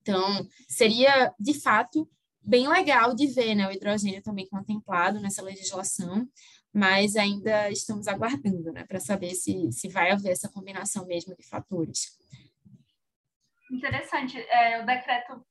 [0.00, 2.08] Então, seria, de fato,
[2.42, 6.26] bem legal de ver né, o hidrogênio também contemplado nessa legislação,
[6.72, 11.46] mas ainda estamos aguardando né, para saber se, se vai haver essa combinação mesmo de
[11.46, 12.18] fatores.
[13.70, 14.38] Interessante.
[14.38, 15.44] É, o decreto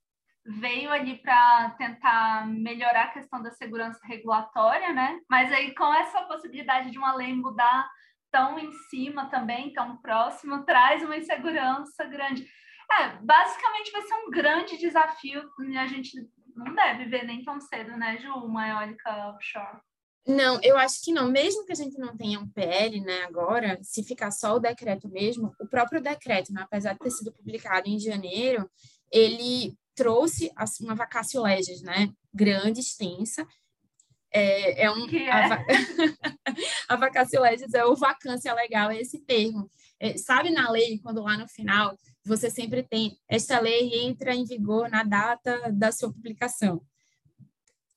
[0.46, 5.20] veio ali para tentar melhorar a questão da segurança regulatória, né?
[5.30, 7.90] Mas aí com essa possibilidade de uma lei mudar
[8.32, 12.48] tão em cima também, tão próximo, traz uma insegurança grande.
[12.92, 15.44] É, basicamente vai ser um grande desafio
[15.78, 16.12] a gente
[16.56, 19.80] não deve ver nem tão cedo, né, Ju, uma eólica offshore.
[20.28, 21.32] Não, eu acho que não.
[21.32, 25.08] Mesmo que a gente não tenha um PL, né, agora, se ficar só o decreto
[25.08, 28.70] mesmo, o próprio decreto, né, apesar de ter sido publicado em janeiro,
[29.12, 32.10] ele trouxe uma vacácio legis, né?
[32.34, 33.46] Grande, extensa.
[34.32, 35.30] É, é um, é?
[35.30, 35.66] A,
[36.88, 39.70] a vacácio legis é o vacância legal, é esse termo.
[40.00, 44.46] é, sabe na lei, quando lá no final você sempre tem esta lei entra em
[44.46, 46.82] vigor na data da sua publicação.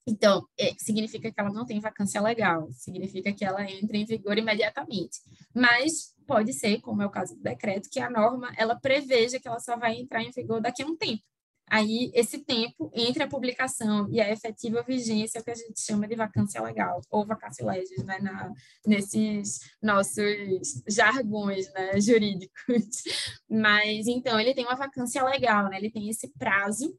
[0.04, 4.36] Então, é, significa que ela não tem vacância legal, significa que ela entra em vigor
[4.36, 5.20] imediatamente.
[5.54, 9.46] Mas pode ser, como é o caso do decreto, que a norma ela preveja que
[9.46, 11.22] ela só vai entrar em vigor daqui a um tempo.
[11.68, 16.06] Aí, esse tempo entre a publicação e a efetiva vigência o que a gente chama
[16.06, 18.52] de vacância legal, ou vacância legis, né, na,
[18.86, 23.02] nesses nossos jargões né, jurídicos.
[23.48, 26.94] Mas, então, ele tem uma vacância legal, né, ele tem esse prazo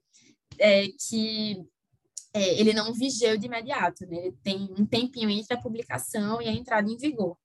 [0.60, 1.64] é, que
[2.34, 4.18] é, ele não vigia de imediato, né?
[4.18, 7.38] Ele tem um tempinho entre a publicação e a entrada em vigor.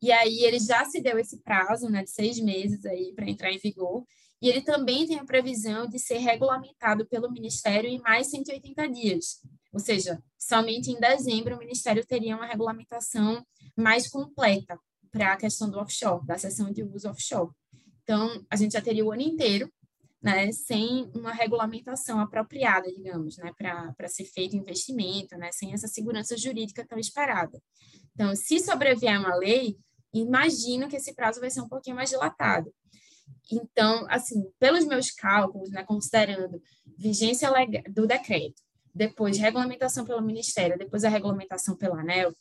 [0.00, 3.52] E aí ele já se deu esse prazo, né, de seis meses aí para entrar
[3.52, 4.04] em vigor.
[4.42, 9.40] E ele também tem a previsão de ser regulamentado pelo Ministério em mais 180 dias.
[9.72, 14.76] Ou seja, somente em dezembro o Ministério teria uma regulamentação mais completa
[15.12, 17.52] para a questão do offshore, da sessão de uso offshore.
[18.02, 19.72] Então, a gente já teria o ano inteiro
[20.20, 26.36] né, sem uma regulamentação apropriada, digamos, né, para ser feito investimento, né, sem essa segurança
[26.36, 27.60] jurídica tão esperada.
[28.14, 29.76] Então, se sobrevier uma lei,
[30.12, 32.72] imagino que esse prazo vai ser um pouquinho mais dilatado.
[33.50, 36.60] Então, assim, pelos meus cálculos, né, considerando
[36.96, 37.50] vigência
[37.90, 38.62] do decreto,
[38.94, 42.32] depois regulamentação pelo Ministério, depois a regulamentação pela ANEL,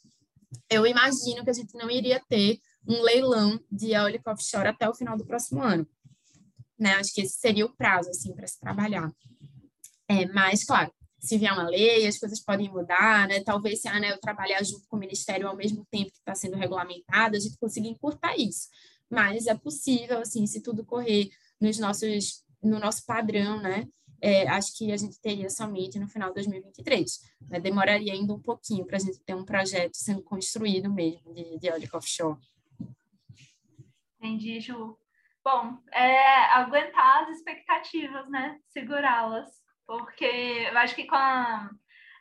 [0.70, 4.94] eu imagino que a gente não iria ter um leilão de eólico offshore até o
[4.94, 5.88] final do próximo ano
[6.82, 6.96] né?
[6.96, 9.10] Acho que esse seria o prazo, assim, para se trabalhar.
[10.10, 13.44] É, mas, claro, se vier uma lei, as coisas podem mudar, né?
[13.44, 16.58] Talvez se a ANEL trabalhar junto com o Ministério ao mesmo tempo que está sendo
[16.58, 18.68] regulamentado, a gente consiga encurtar isso.
[19.12, 23.88] Mas é possível, assim, se tudo correr nos nossos, no nosso padrão, né?
[24.24, 27.20] É, acho que a gente teria somente no final de 2023.
[27.50, 27.60] Né?
[27.60, 31.68] Demoraria ainda um pouquinho para a gente ter um projeto sendo construído mesmo de, de
[31.68, 32.40] eólica offshore.
[34.18, 34.96] Entendi, Ju.
[35.44, 38.60] Bom, é aguentar as expectativas, né?
[38.70, 39.50] Segurá-las.
[39.88, 41.70] Porque eu acho que com a,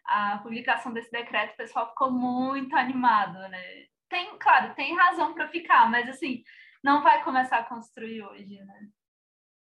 [0.07, 3.63] a publicação desse decreto, o pessoal ficou muito animado, né?
[4.09, 6.43] Tem, claro, tem razão para ficar, mas assim,
[6.83, 8.89] não vai começar a construir hoje, né?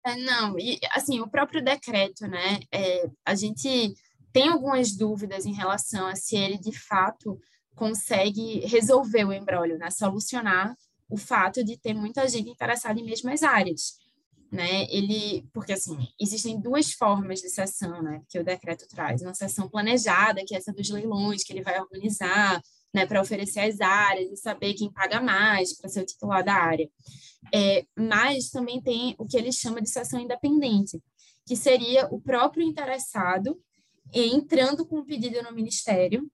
[0.06, 2.60] É, não, e assim, o próprio decreto, né?
[2.72, 3.94] É, a gente
[4.34, 7.40] tem algumas dúvidas em relação a se ele de fato
[7.76, 9.90] consegue resolver o embrólio, né?
[9.92, 10.76] Solucionar
[11.10, 13.98] o fato de ter muita gente interessada em mesmas áreas,
[14.52, 14.86] né?
[14.90, 19.70] Ele, porque assim, existem duas formas de sessão, né, que o decreto traz, uma sessão
[19.70, 22.62] planejada, que é essa dos leilões que ele vai organizar,
[22.94, 26.54] né, para oferecer as áreas e saber quem paga mais para ser o titular da
[26.54, 26.90] área.
[27.54, 31.02] É, mas também tem o que ele chama de sessão independente,
[31.46, 33.60] que seria o próprio interessado
[34.14, 36.30] entrando com um pedido no ministério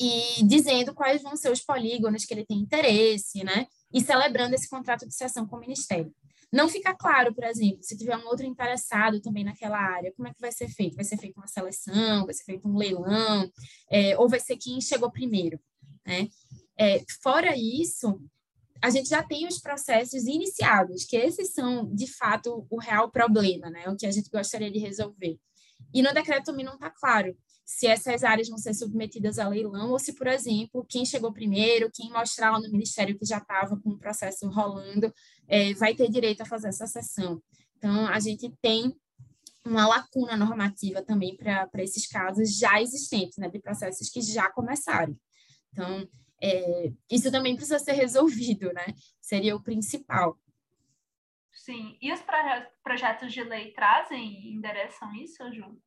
[0.00, 3.66] e dizendo quais vão ser os polígonos que ele tem interesse, né?
[3.92, 6.12] e celebrando esse contrato de cessão com o Ministério.
[6.50, 10.32] Não fica claro, por exemplo, se tiver um outro interessado também naquela área, como é
[10.32, 10.96] que vai ser feito?
[10.96, 13.50] Vai ser feita uma seleção, vai ser feito um leilão,
[13.90, 15.60] é, ou vai ser quem chegou primeiro,
[16.08, 16.28] né?
[16.78, 18.18] É, fora isso,
[18.82, 23.68] a gente já tem os processos iniciados, que esses são, de fato, o real problema,
[23.68, 23.88] né?
[23.88, 25.38] O que a gente gostaria de resolver.
[25.92, 29.90] E no decreto também não está claro se essas áreas vão ser submetidas a leilão
[29.90, 33.78] ou se, por exemplo, quem chegou primeiro, quem mostrar lá no Ministério que já estava
[33.78, 35.12] com o processo rolando,
[35.46, 37.42] é, vai ter direito a fazer essa sessão.
[37.76, 38.96] Então, a gente tem
[39.64, 45.14] uma lacuna normativa também para esses casos já existentes, né, de processos que já começaram.
[45.72, 46.08] Então,
[46.40, 48.86] é, isso também precisa ser resolvido, né?
[49.20, 50.38] Seria o principal.
[51.52, 51.98] Sim.
[52.00, 52.22] E os
[52.82, 55.78] projetos de lei trazem, endereçam isso, Ju?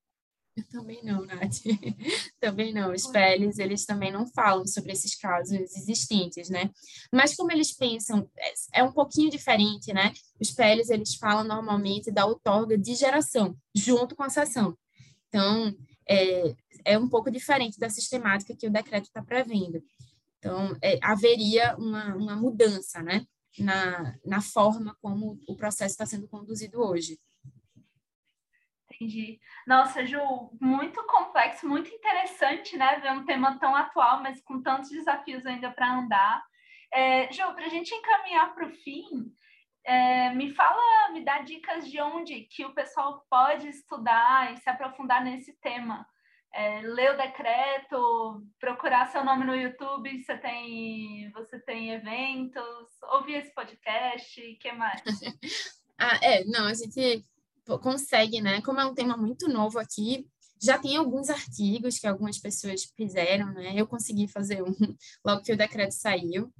[0.55, 1.61] Eu também não, Nath.
[2.39, 2.91] também não.
[2.91, 6.69] Os PLs, eles também não falam sobre esses casos existentes, né?
[7.11, 10.13] Mas como eles pensam, é, é um pouquinho diferente, né?
[10.39, 14.77] Os PLs, eles falam normalmente da outorga de geração, junto com a sessão.
[15.29, 15.73] Então,
[16.07, 16.53] é,
[16.85, 19.83] é um pouco diferente da sistemática que o decreto está prevendo.
[20.37, 23.25] Então, é, haveria uma, uma mudança, né?
[23.59, 27.19] Na, na forma como o processo está sendo conduzido hoje.
[28.93, 29.39] Entendi.
[29.67, 30.19] Nossa, Ju,
[30.59, 32.99] muito complexo, muito interessante, né?
[32.99, 36.43] Ver um tema tão atual, mas com tantos desafios ainda para andar.
[36.93, 39.33] É, Ju, para a gente encaminhar para o fim,
[39.83, 44.69] é, me fala, me dá dicas de onde que o pessoal pode estudar e se
[44.69, 46.05] aprofundar nesse tema.
[46.53, 52.63] É, ler o decreto, procurar seu nome no YouTube, você tem, você tem eventos,
[53.13, 55.01] ouvir esse podcast, o que mais?
[55.97, 57.25] ah, é, não, a gente
[57.81, 58.61] consegue, né?
[58.61, 60.27] Como é um tema muito novo aqui,
[60.61, 63.73] já tem alguns artigos que algumas pessoas fizeram, né?
[63.75, 64.71] Eu consegui fazer um
[65.25, 66.53] logo que o decreto saiu.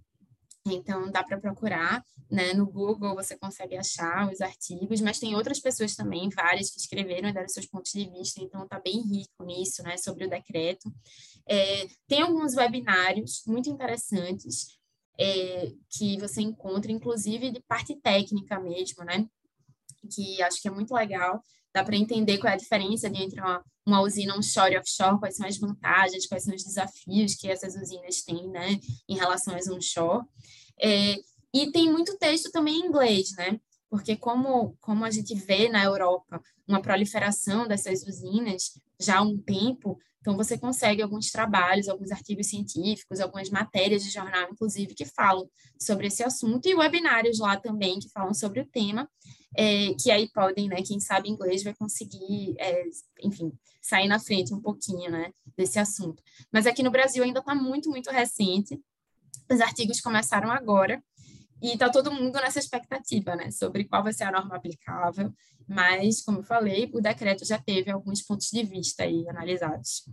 [0.65, 2.53] Então, dá para procurar, né?
[2.53, 7.29] No Google você consegue achar os artigos, mas tem outras pessoas também, várias, que escreveram
[7.29, 9.97] e deram seus pontos de vista, então está bem rico nisso, né?
[9.97, 10.91] Sobre o decreto.
[11.47, 14.79] É, tem alguns webinários muito interessantes
[15.19, 19.27] é, que você encontra, inclusive de parte técnica mesmo, né?
[20.13, 21.41] Que acho que é muito legal.
[21.73, 25.35] Dá para entender qual é a diferença entre uma, uma usina onshore e offshore, quais
[25.35, 29.67] são as vantagens, quais são os desafios que essas usinas têm, né, em relação às
[29.67, 30.25] onshore.
[30.79, 31.15] É,
[31.53, 33.59] e tem muito texto também em inglês, né?
[33.91, 39.37] Porque como, como a gente vê na Europa uma proliferação dessas usinas já há um
[39.37, 45.03] tempo, então você consegue alguns trabalhos, alguns artigos científicos, algumas matérias de jornal, inclusive, que
[45.03, 45.45] falam
[45.77, 49.09] sobre esse assunto, e webinários lá também que falam sobre o tema,
[49.57, 52.83] é, que aí podem, né, quem sabe inglês vai conseguir, é,
[53.23, 56.23] enfim, sair na frente um pouquinho, né, desse assunto.
[56.49, 58.79] Mas aqui no Brasil ainda está muito, muito recente,
[59.51, 61.03] os artigos começaram agora,
[61.61, 65.33] e está todo mundo nessa expectativa, né, sobre qual vai ser a norma aplicável,
[65.67, 70.05] mas, como eu falei, o decreto já teve alguns pontos de vista aí analisados.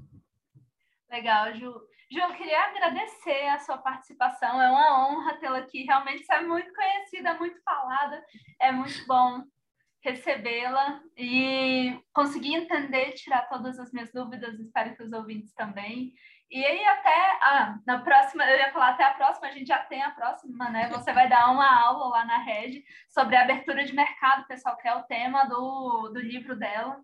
[1.11, 1.73] Legal, Ju.
[2.11, 6.43] Ju, eu queria agradecer a sua participação, é uma honra tê-la aqui, realmente você é
[6.43, 8.25] muito conhecida, muito falada,
[8.61, 9.43] é muito bom
[10.01, 16.15] recebê-la e conseguir entender, tirar todas as minhas dúvidas, espero que os ouvintes também.
[16.51, 19.79] E aí até ah, na próxima, eu ia falar até a próxima, a gente já
[19.79, 20.89] tem a próxima, né?
[20.89, 24.89] Você vai dar uma aula lá na rede sobre a abertura de mercado, pessoal, que
[24.89, 26.99] é o tema do, do livro dela.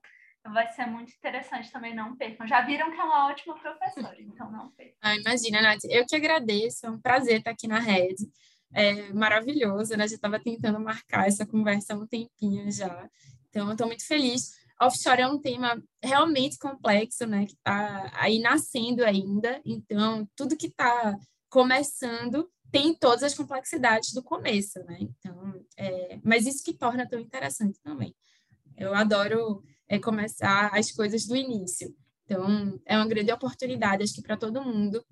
[0.46, 2.46] Vai ser muito interessante também, não percam.
[2.46, 4.96] Já viram que é uma ótima professora, então não percam.
[5.02, 8.24] Ah, imagina, Nath, eu que agradeço, é um prazer estar aqui na rede.
[8.72, 10.04] É maravilhoso, né?
[10.04, 13.08] A gente estava tentando marcar essa conversa há um tempinho já.
[13.48, 18.38] Então, eu estou muito feliz offshore é um tema realmente complexo, né, que está aí
[18.40, 21.16] nascendo ainda, então tudo que está
[21.48, 27.20] começando tem todas as complexidades do começo, né, então, é, mas isso que torna tão
[27.20, 28.14] interessante também.
[28.76, 31.94] Eu adoro é, começar as coisas do início,
[32.24, 35.04] então é uma grande oportunidade, acho que para todo mundo,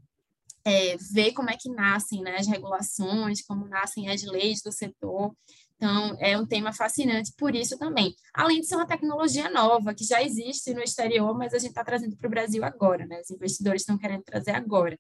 [0.65, 5.35] é, ver como é que nascem né, as regulações, como nascem as leis do setor,
[5.83, 8.15] então, é um tema fascinante por isso também.
[8.33, 11.83] Além de ser uma tecnologia nova, que já existe no exterior, mas a gente está
[11.83, 13.21] trazendo para o Brasil agora, né?
[13.21, 14.97] Os investidores estão querendo trazer agora.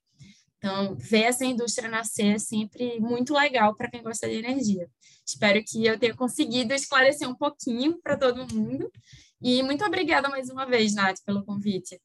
[0.59, 4.89] Então, ver essa indústria nascer é sempre muito legal para quem gosta de energia.
[5.25, 8.91] Espero que eu tenha conseguido esclarecer um pouquinho para todo mundo.
[9.41, 12.01] E muito obrigada mais uma vez, Nath, pelo convite.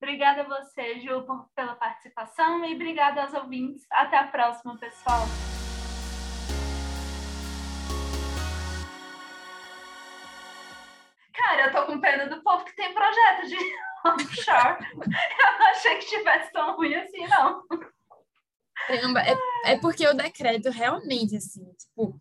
[0.00, 3.84] Obrigada a você, Ju, pela participação e obrigada aos ouvintes.
[3.90, 5.26] Até a próxima, pessoal.
[11.60, 13.56] Cara, eu tô com pena do povo que tem projeto de
[14.06, 14.78] offshore.
[14.94, 17.62] eu não achei que tivesse tão ruim assim, não.
[18.86, 19.36] Caramba, é,
[19.72, 22.18] é porque o decreto realmente, assim, tipo,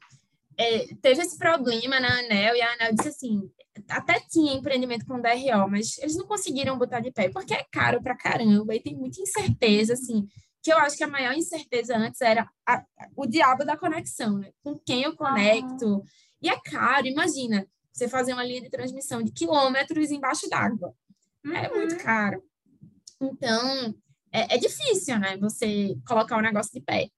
[0.57, 3.49] é, teve esse problema na ANEL e a ANEL disse assim,
[3.87, 8.03] até tinha empreendimento com DRO, mas eles não conseguiram botar de pé, porque é caro
[8.03, 10.27] pra caramba e tem muita incerteza, assim,
[10.61, 12.83] que eu acho que a maior incerteza antes era a,
[13.15, 14.51] o diabo da conexão, né?
[14.61, 15.85] Com quem eu conecto.
[15.85, 16.03] Uhum.
[16.41, 20.93] E é caro, imagina, você fazer uma linha de transmissão de quilômetros embaixo d'água.
[21.45, 21.99] É muito uhum.
[21.99, 22.43] caro.
[23.21, 23.95] Então,
[24.31, 25.37] é, é, difícil, né?
[25.37, 27.09] Você colocar o negócio de pé.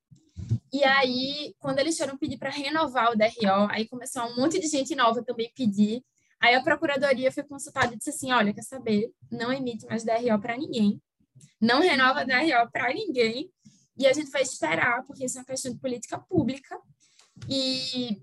[0.74, 4.68] E aí, quando eles foram pedir para renovar o DRO, aí começou um monte de
[4.68, 6.04] gente nova também pedir.
[6.40, 9.12] Aí a procuradoria foi consultada e disse assim: olha, quer saber?
[9.30, 11.02] Não emite mais DRO para ninguém.
[11.60, 13.52] Não renova DRO para ninguém.
[13.98, 16.80] E a gente vai esperar, porque isso é uma questão de política pública.
[17.48, 18.22] E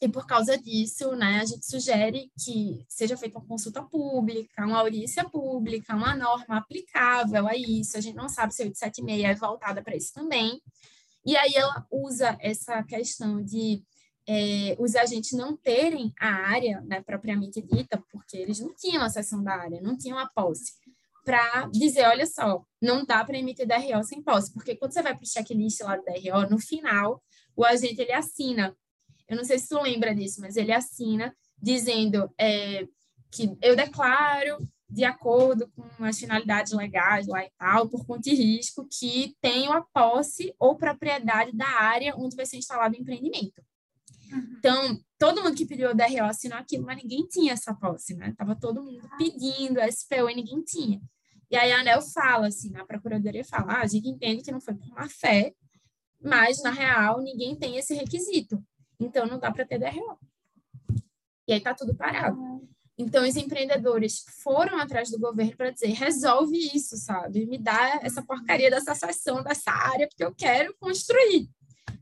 [0.00, 4.80] e por causa disso, né, a gente sugere que seja feita uma consulta pública, uma
[4.80, 7.98] audiência pública, uma norma aplicável a isso.
[7.98, 10.62] A gente não sabe se a 876 é voltada para isso também.
[11.24, 13.82] E aí ela usa essa questão de
[14.26, 19.10] é, os agentes não terem a área né, propriamente dita, porque eles não tinham a
[19.10, 20.72] sessão da área, não tinham a posse,
[21.24, 25.14] para dizer, olha só, não dá para emitir DRO sem posse, porque quando você vai
[25.14, 27.22] para o checklist lá do DRO, no final,
[27.54, 28.74] o agente ele assina
[29.30, 32.84] eu não sei se tu lembra disso, mas ele assina dizendo é,
[33.30, 34.58] que eu declaro
[34.88, 39.70] de acordo com as finalidades legais lá e tal, por conta de risco, que tenho
[39.70, 43.62] a posse ou propriedade da área onde vai ser instalado o empreendimento.
[44.32, 44.56] Uhum.
[44.58, 48.34] Então, todo mundo que pediu o DRO assinou aquilo, mas ninguém tinha essa posse, né?
[48.36, 51.00] Tava todo mundo pedindo a SPO e ninguém tinha.
[51.48, 54.60] E aí a ANEL fala, assim, a Procuradoria fala, ah, a gente entende que não
[54.60, 55.54] foi por má fé,
[56.20, 58.62] mas, na real, ninguém tem esse requisito.
[59.00, 60.18] Então, não dá para ter DRO.
[61.48, 62.38] E aí está tudo parado.
[62.96, 67.46] Então, os empreendedores foram atrás do governo para dizer: resolve isso, sabe?
[67.46, 71.48] Me dá essa porcaria dessa sessão dessa área, porque eu quero construir.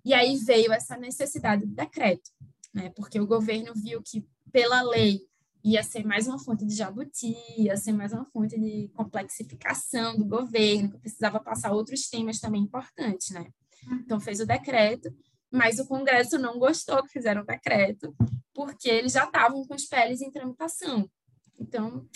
[0.04, 2.30] E aí veio essa necessidade do decreto,
[2.74, 2.90] né?
[2.96, 5.20] porque o governo viu que, pela lei,
[5.62, 10.24] ia ser mais uma fonte de jabuti, ia ser mais uma fonte de complexificação do
[10.24, 13.46] governo, que precisava passar outros temas também importantes, né?
[14.04, 15.14] Então fez o decreto,
[15.50, 18.14] mas o Congresso não gostou que fizeram o decreto,
[18.52, 21.10] porque eles já estavam com os PLs em tramitação.
[21.58, 22.06] Então,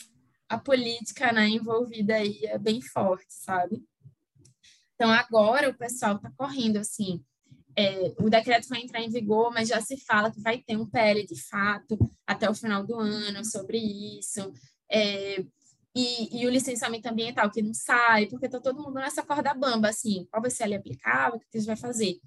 [0.48, 3.82] a política né, envolvida aí é bem forte, sabe?
[4.94, 7.24] Então, agora o pessoal está correndo, assim,
[7.76, 10.86] é, o decreto vai entrar em vigor, mas já se fala que vai ter um
[10.86, 13.78] PL de fato até o final do ano sobre
[14.18, 14.52] isso.
[14.90, 15.44] É,
[15.94, 19.88] e, e, o licenciamento ambiental que não sai, porque está todo mundo nessa corda bamba,
[19.88, 22.18] assim, qual vai ser ali aplicável, o que a gente vai fazer.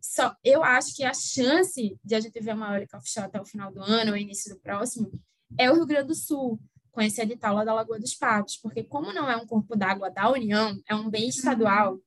[0.00, 3.44] Só, eu acho que a chance de a gente ver uma eólica offshore até o
[3.44, 5.10] final do ano, ou início do próximo,
[5.58, 8.82] é o Rio Grande do Sul, com esse edital lá da Lagoa dos Patos, porque
[8.82, 12.00] como não é um corpo d'água da União, é um bem estadual, uhum.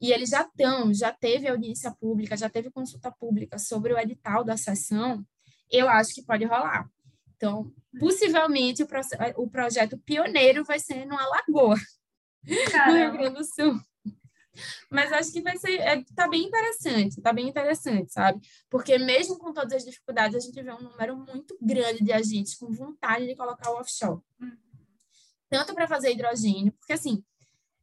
[0.00, 4.42] e eles já estão, já teve audiência pública, já teve consulta pública sobre o edital
[4.42, 5.24] da sessão,
[5.70, 6.88] eu acho que pode rolar.
[7.36, 9.00] Então, possivelmente, o, pro,
[9.36, 11.76] o projeto pioneiro vai ser numa lagoa,
[12.72, 12.92] Caramba.
[12.92, 13.80] no Rio Grande do Sul.
[14.90, 18.40] Mas acho que vai ser, é, tá bem interessante, tá bem interessante, sabe?
[18.70, 22.54] Porque mesmo com todas as dificuldades, a gente vê um número muito grande de agentes
[22.54, 24.20] com vontade de colocar o offshore.
[25.48, 27.22] Tanto para fazer hidrogênio, porque assim,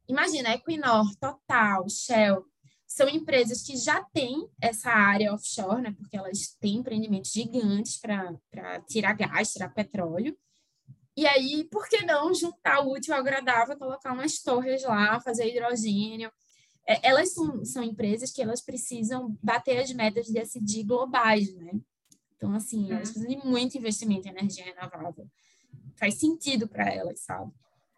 [0.06, 2.44] imagina, Equinor, Total, Shell,
[2.86, 5.94] são empresas que já têm essa área offshore, né?
[5.98, 10.36] Porque elas têm empreendimentos gigantes para tirar gás, tirar petróleo.
[11.16, 15.48] E aí, por que não juntar o útil ao agradável, colocar umas torres lá, fazer
[15.48, 16.30] hidrogênio?
[16.86, 21.72] É, elas são, são empresas que elas precisam bater as metas de SD globais, né?
[22.36, 23.14] Então, assim, elas uhum.
[23.14, 25.26] precisam de muito investimento em energia renovável.
[25.96, 27.50] Faz sentido para elas, sabe?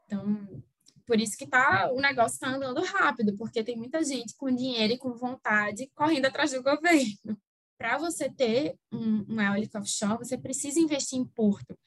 [0.05, 0.63] Então,
[1.07, 4.93] por isso que tá, o negócio está andando rápido, porque tem muita gente com dinheiro
[4.93, 7.17] e com vontade correndo atrás do governo.
[7.79, 11.79] Para você ter um, um eólico offshore, você precisa investir em porto,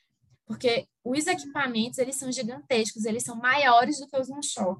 [0.45, 4.79] porque os equipamentos eles são gigantescos, eles são maiores do que os onshore.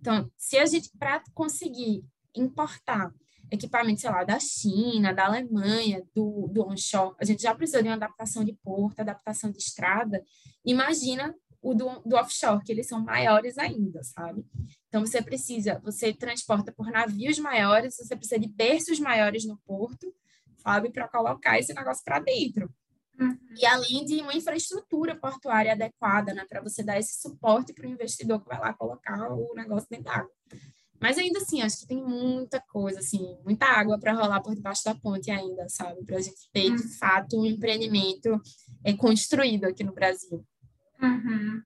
[0.00, 3.12] Então, se a gente, para conseguir importar
[3.50, 7.88] equipamentos, sei lá, da China, da Alemanha, do, do onshore, a gente já precisa de
[7.88, 10.22] uma adaptação de porto, adaptação de estrada.
[10.64, 14.44] Imagina o do, do offshore, que eles são maiores ainda, sabe?
[14.88, 20.14] Então, você precisa, você transporta por navios maiores, você precisa de berços maiores no porto,
[20.58, 22.72] sabe, para colocar esse negócio para dentro.
[23.18, 23.36] Uhum.
[23.56, 27.90] E além de uma infraestrutura portuária adequada, né, para você dar esse suporte para o
[27.90, 30.30] investidor que vai lá colocar o negócio dentro d'água.
[31.00, 34.84] Mas ainda assim, acho que tem muita coisa, assim, muita água para rolar por debaixo
[34.84, 36.04] da ponte ainda, sabe?
[36.04, 36.88] Para a gente ter, de uhum.
[36.98, 38.40] fato, um empreendimento
[38.84, 40.44] é, construído aqui no Brasil.
[41.00, 41.62] Uhum.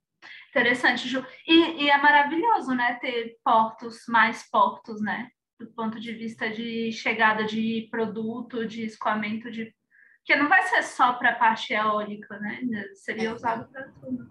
[0.50, 1.24] Interessante, Ju.
[1.48, 5.28] E, e, é maravilhoso, né, ter portos, mais portos, né?
[5.58, 9.74] Do ponto de vista de chegada de produto, de escoamento de
[10.24, 12.60] que não vai ser só para a parte eólica, né?
[12.94, 13.32] Seria é.
[13.32, 14.30] usado para tudo.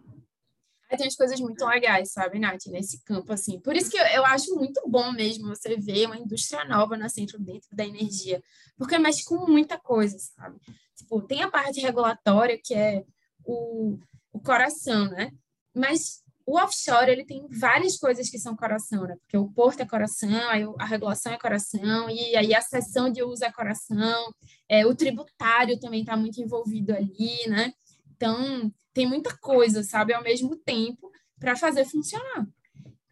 [0.98, 3.60] Tem as coisas muito legais, sabe, Nath, nesse campo, assim.
[3.62, 7.40] Por isso que eu, eu acho muito bom mesmo você ver uma indústria nova nascendo
[7.40, 8.44] dentro da energia,
[8.78, 10.60] porque mexe com muita coisa, sabe?
[10.96, 13.06] Tipo, tem a parte regulatória, que é
[13.46, 13.98] o,
[14.34, 15.32] o coração, né?
[15.74, 16.22] Mas
[16.52, 19.16] o offshore, ele tem várias coisas que são coração, né?
[19.22, 23.24] Porque o porto é coração, aí a regulação é coração, e aí a sessão de
[23.24, 24.34] uso é coração,
[24.68, 27.72] é, o tributário também está muito envolvido ali, né?
[28.14, 32.46] Então, tem muita coisa, sabe, ao mesmo tempo, para fazer funcionar.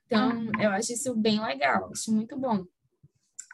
[0.06, 2.66] Então, eu acho isso bem legal, acho muito bom.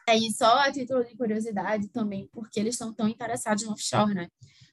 [0.08, 4.26] Aí, só a título de curiosidade também, porque eles estão tão interessados no offshore, né?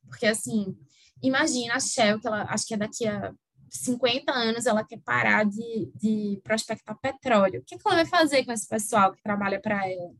[0.08, 0.76] Porque, assim,
[1.22, 3.32] imagina a Shell, que ela, acho que é daqui a
[3.78, 7.60] 50 anos ela quer parar de, de prospectar petróleo.
[7.60, 10.12] O que, que ela vai fazer com esse pessoal que trabalha para ela?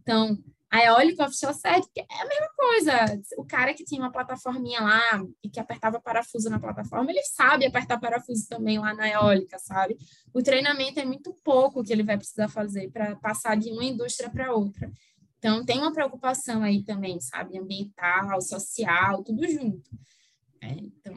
[0.00, 0.36] Então,
[0.70, 3.22] a eólica offshore serve é a mesma coisa.
[3.36, 7.66] O cara que tinha uma plataforminha lá e que apertava parafuso na plataforma, ele sabe
[7.66, 9.98] apertar parafuso também lá na eólica, sabe?
[10.32, 14.30] O treinamento é muito pouco que ele vai precisar fazer para passar de uma indústria
[14.30, 14.90] para outra.
[15.36, 17.58] Então, tem uma preocupação aí também, sabe?
[17.58, 19.90] Ambiental, social, tudo junto.
[20.62, 21.14] É, então,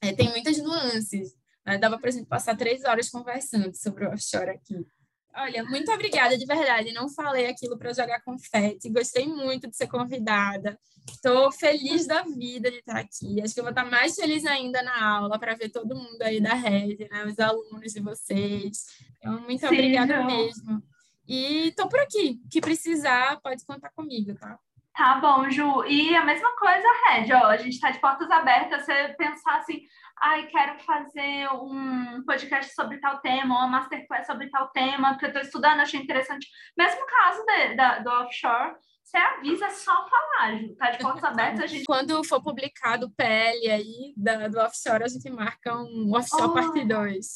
[0.00, 1.34] é, tem muitas nuances.
[1.64, 1.78] Né?
[1.78, 4.86] Dava para a gente passar três horas conversando sobre o offshore aqui.
[5.34, 6.92] Olha, muito obrigada de verdade.
[6.92, 8.90] Não falei aquilo para jogar confete.
[8.90, 10.78] Gostei muito de ser convidada.
[11.08, 13.40] Estou feliz da vida de estar aqui.
[13.40, 16.40] Acho que eu vou estar mais feliz ainda na aula para ver todo mundo aí
[16.40, 17.24] da rede, né?
[17.24, 18.86] Os alunos de vocês.
[19.18, 20.82] Então, muito Sim, obrigada mesmo.
[21.26, 22.40] E estou por aqui.
[22.44, 24.58] O que precisar, pode contar comigo, tá?
[24.98, 25.84] Tá bom, Ju.
[25.84, 29.82] E a mesma coisa, Red, ó, a gente está de portas abertas, você pensar assim,
[30.20, 35.26] ai, quero fazer um podcast sobre tal tema, ou uma masterclass sobre tal tema, porque
[35.26, 36.48] eu estou estudando, achei interessante.
[36.76, 38.74] Mesmo caso de, da, do offshore,
[39.04, 40.74] você avisa, é só falar, Ju.
[40.74, 41.84] Tá de portas abertas, a gente.
[41.84, 46.54] Quando for publicado o PL aí da, do offshore, a gente marca um offshore oh.
[46.54, 47.26] parte 2.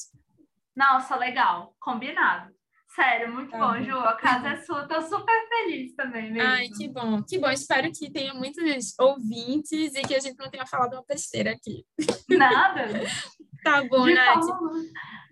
[0.74, 1.76] Nossa, legal.
[1.78, 2.52] Combinado.
[2.94, 3.96] Sério, muito bom, bom, Ju.
[3.96, 4.86] A casa é sua.
[4.86, 6.46] Tô super feliz também mesmo.
[6.46, 7.22] Ai, que bom.
[7.22, 7.50] Que bom.
[7.50, 11.86] Espero que tenha muitos ouvintes e que a gente não tenha falado uma besteira aqui.
[12.28, 12.88] Nada.
[13.64, 14.46] tá bom, De Nath.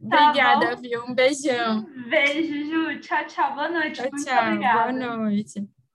[0.08, 0.82] Tá obrigada, bom.
[0.82, 1.04] viu?
[1.04, 1.86] Um beijão.
[2.08, 3.00] Beijo, Ju.
[3.00, 3.54] Tchau, tchau.
[3.54, 3.96] Boa noite.
[4.00, 4.46] Tchau, muito tchau.
[4.46, 4.92] Obrigada.
[4.92, 5.79] Boa noite.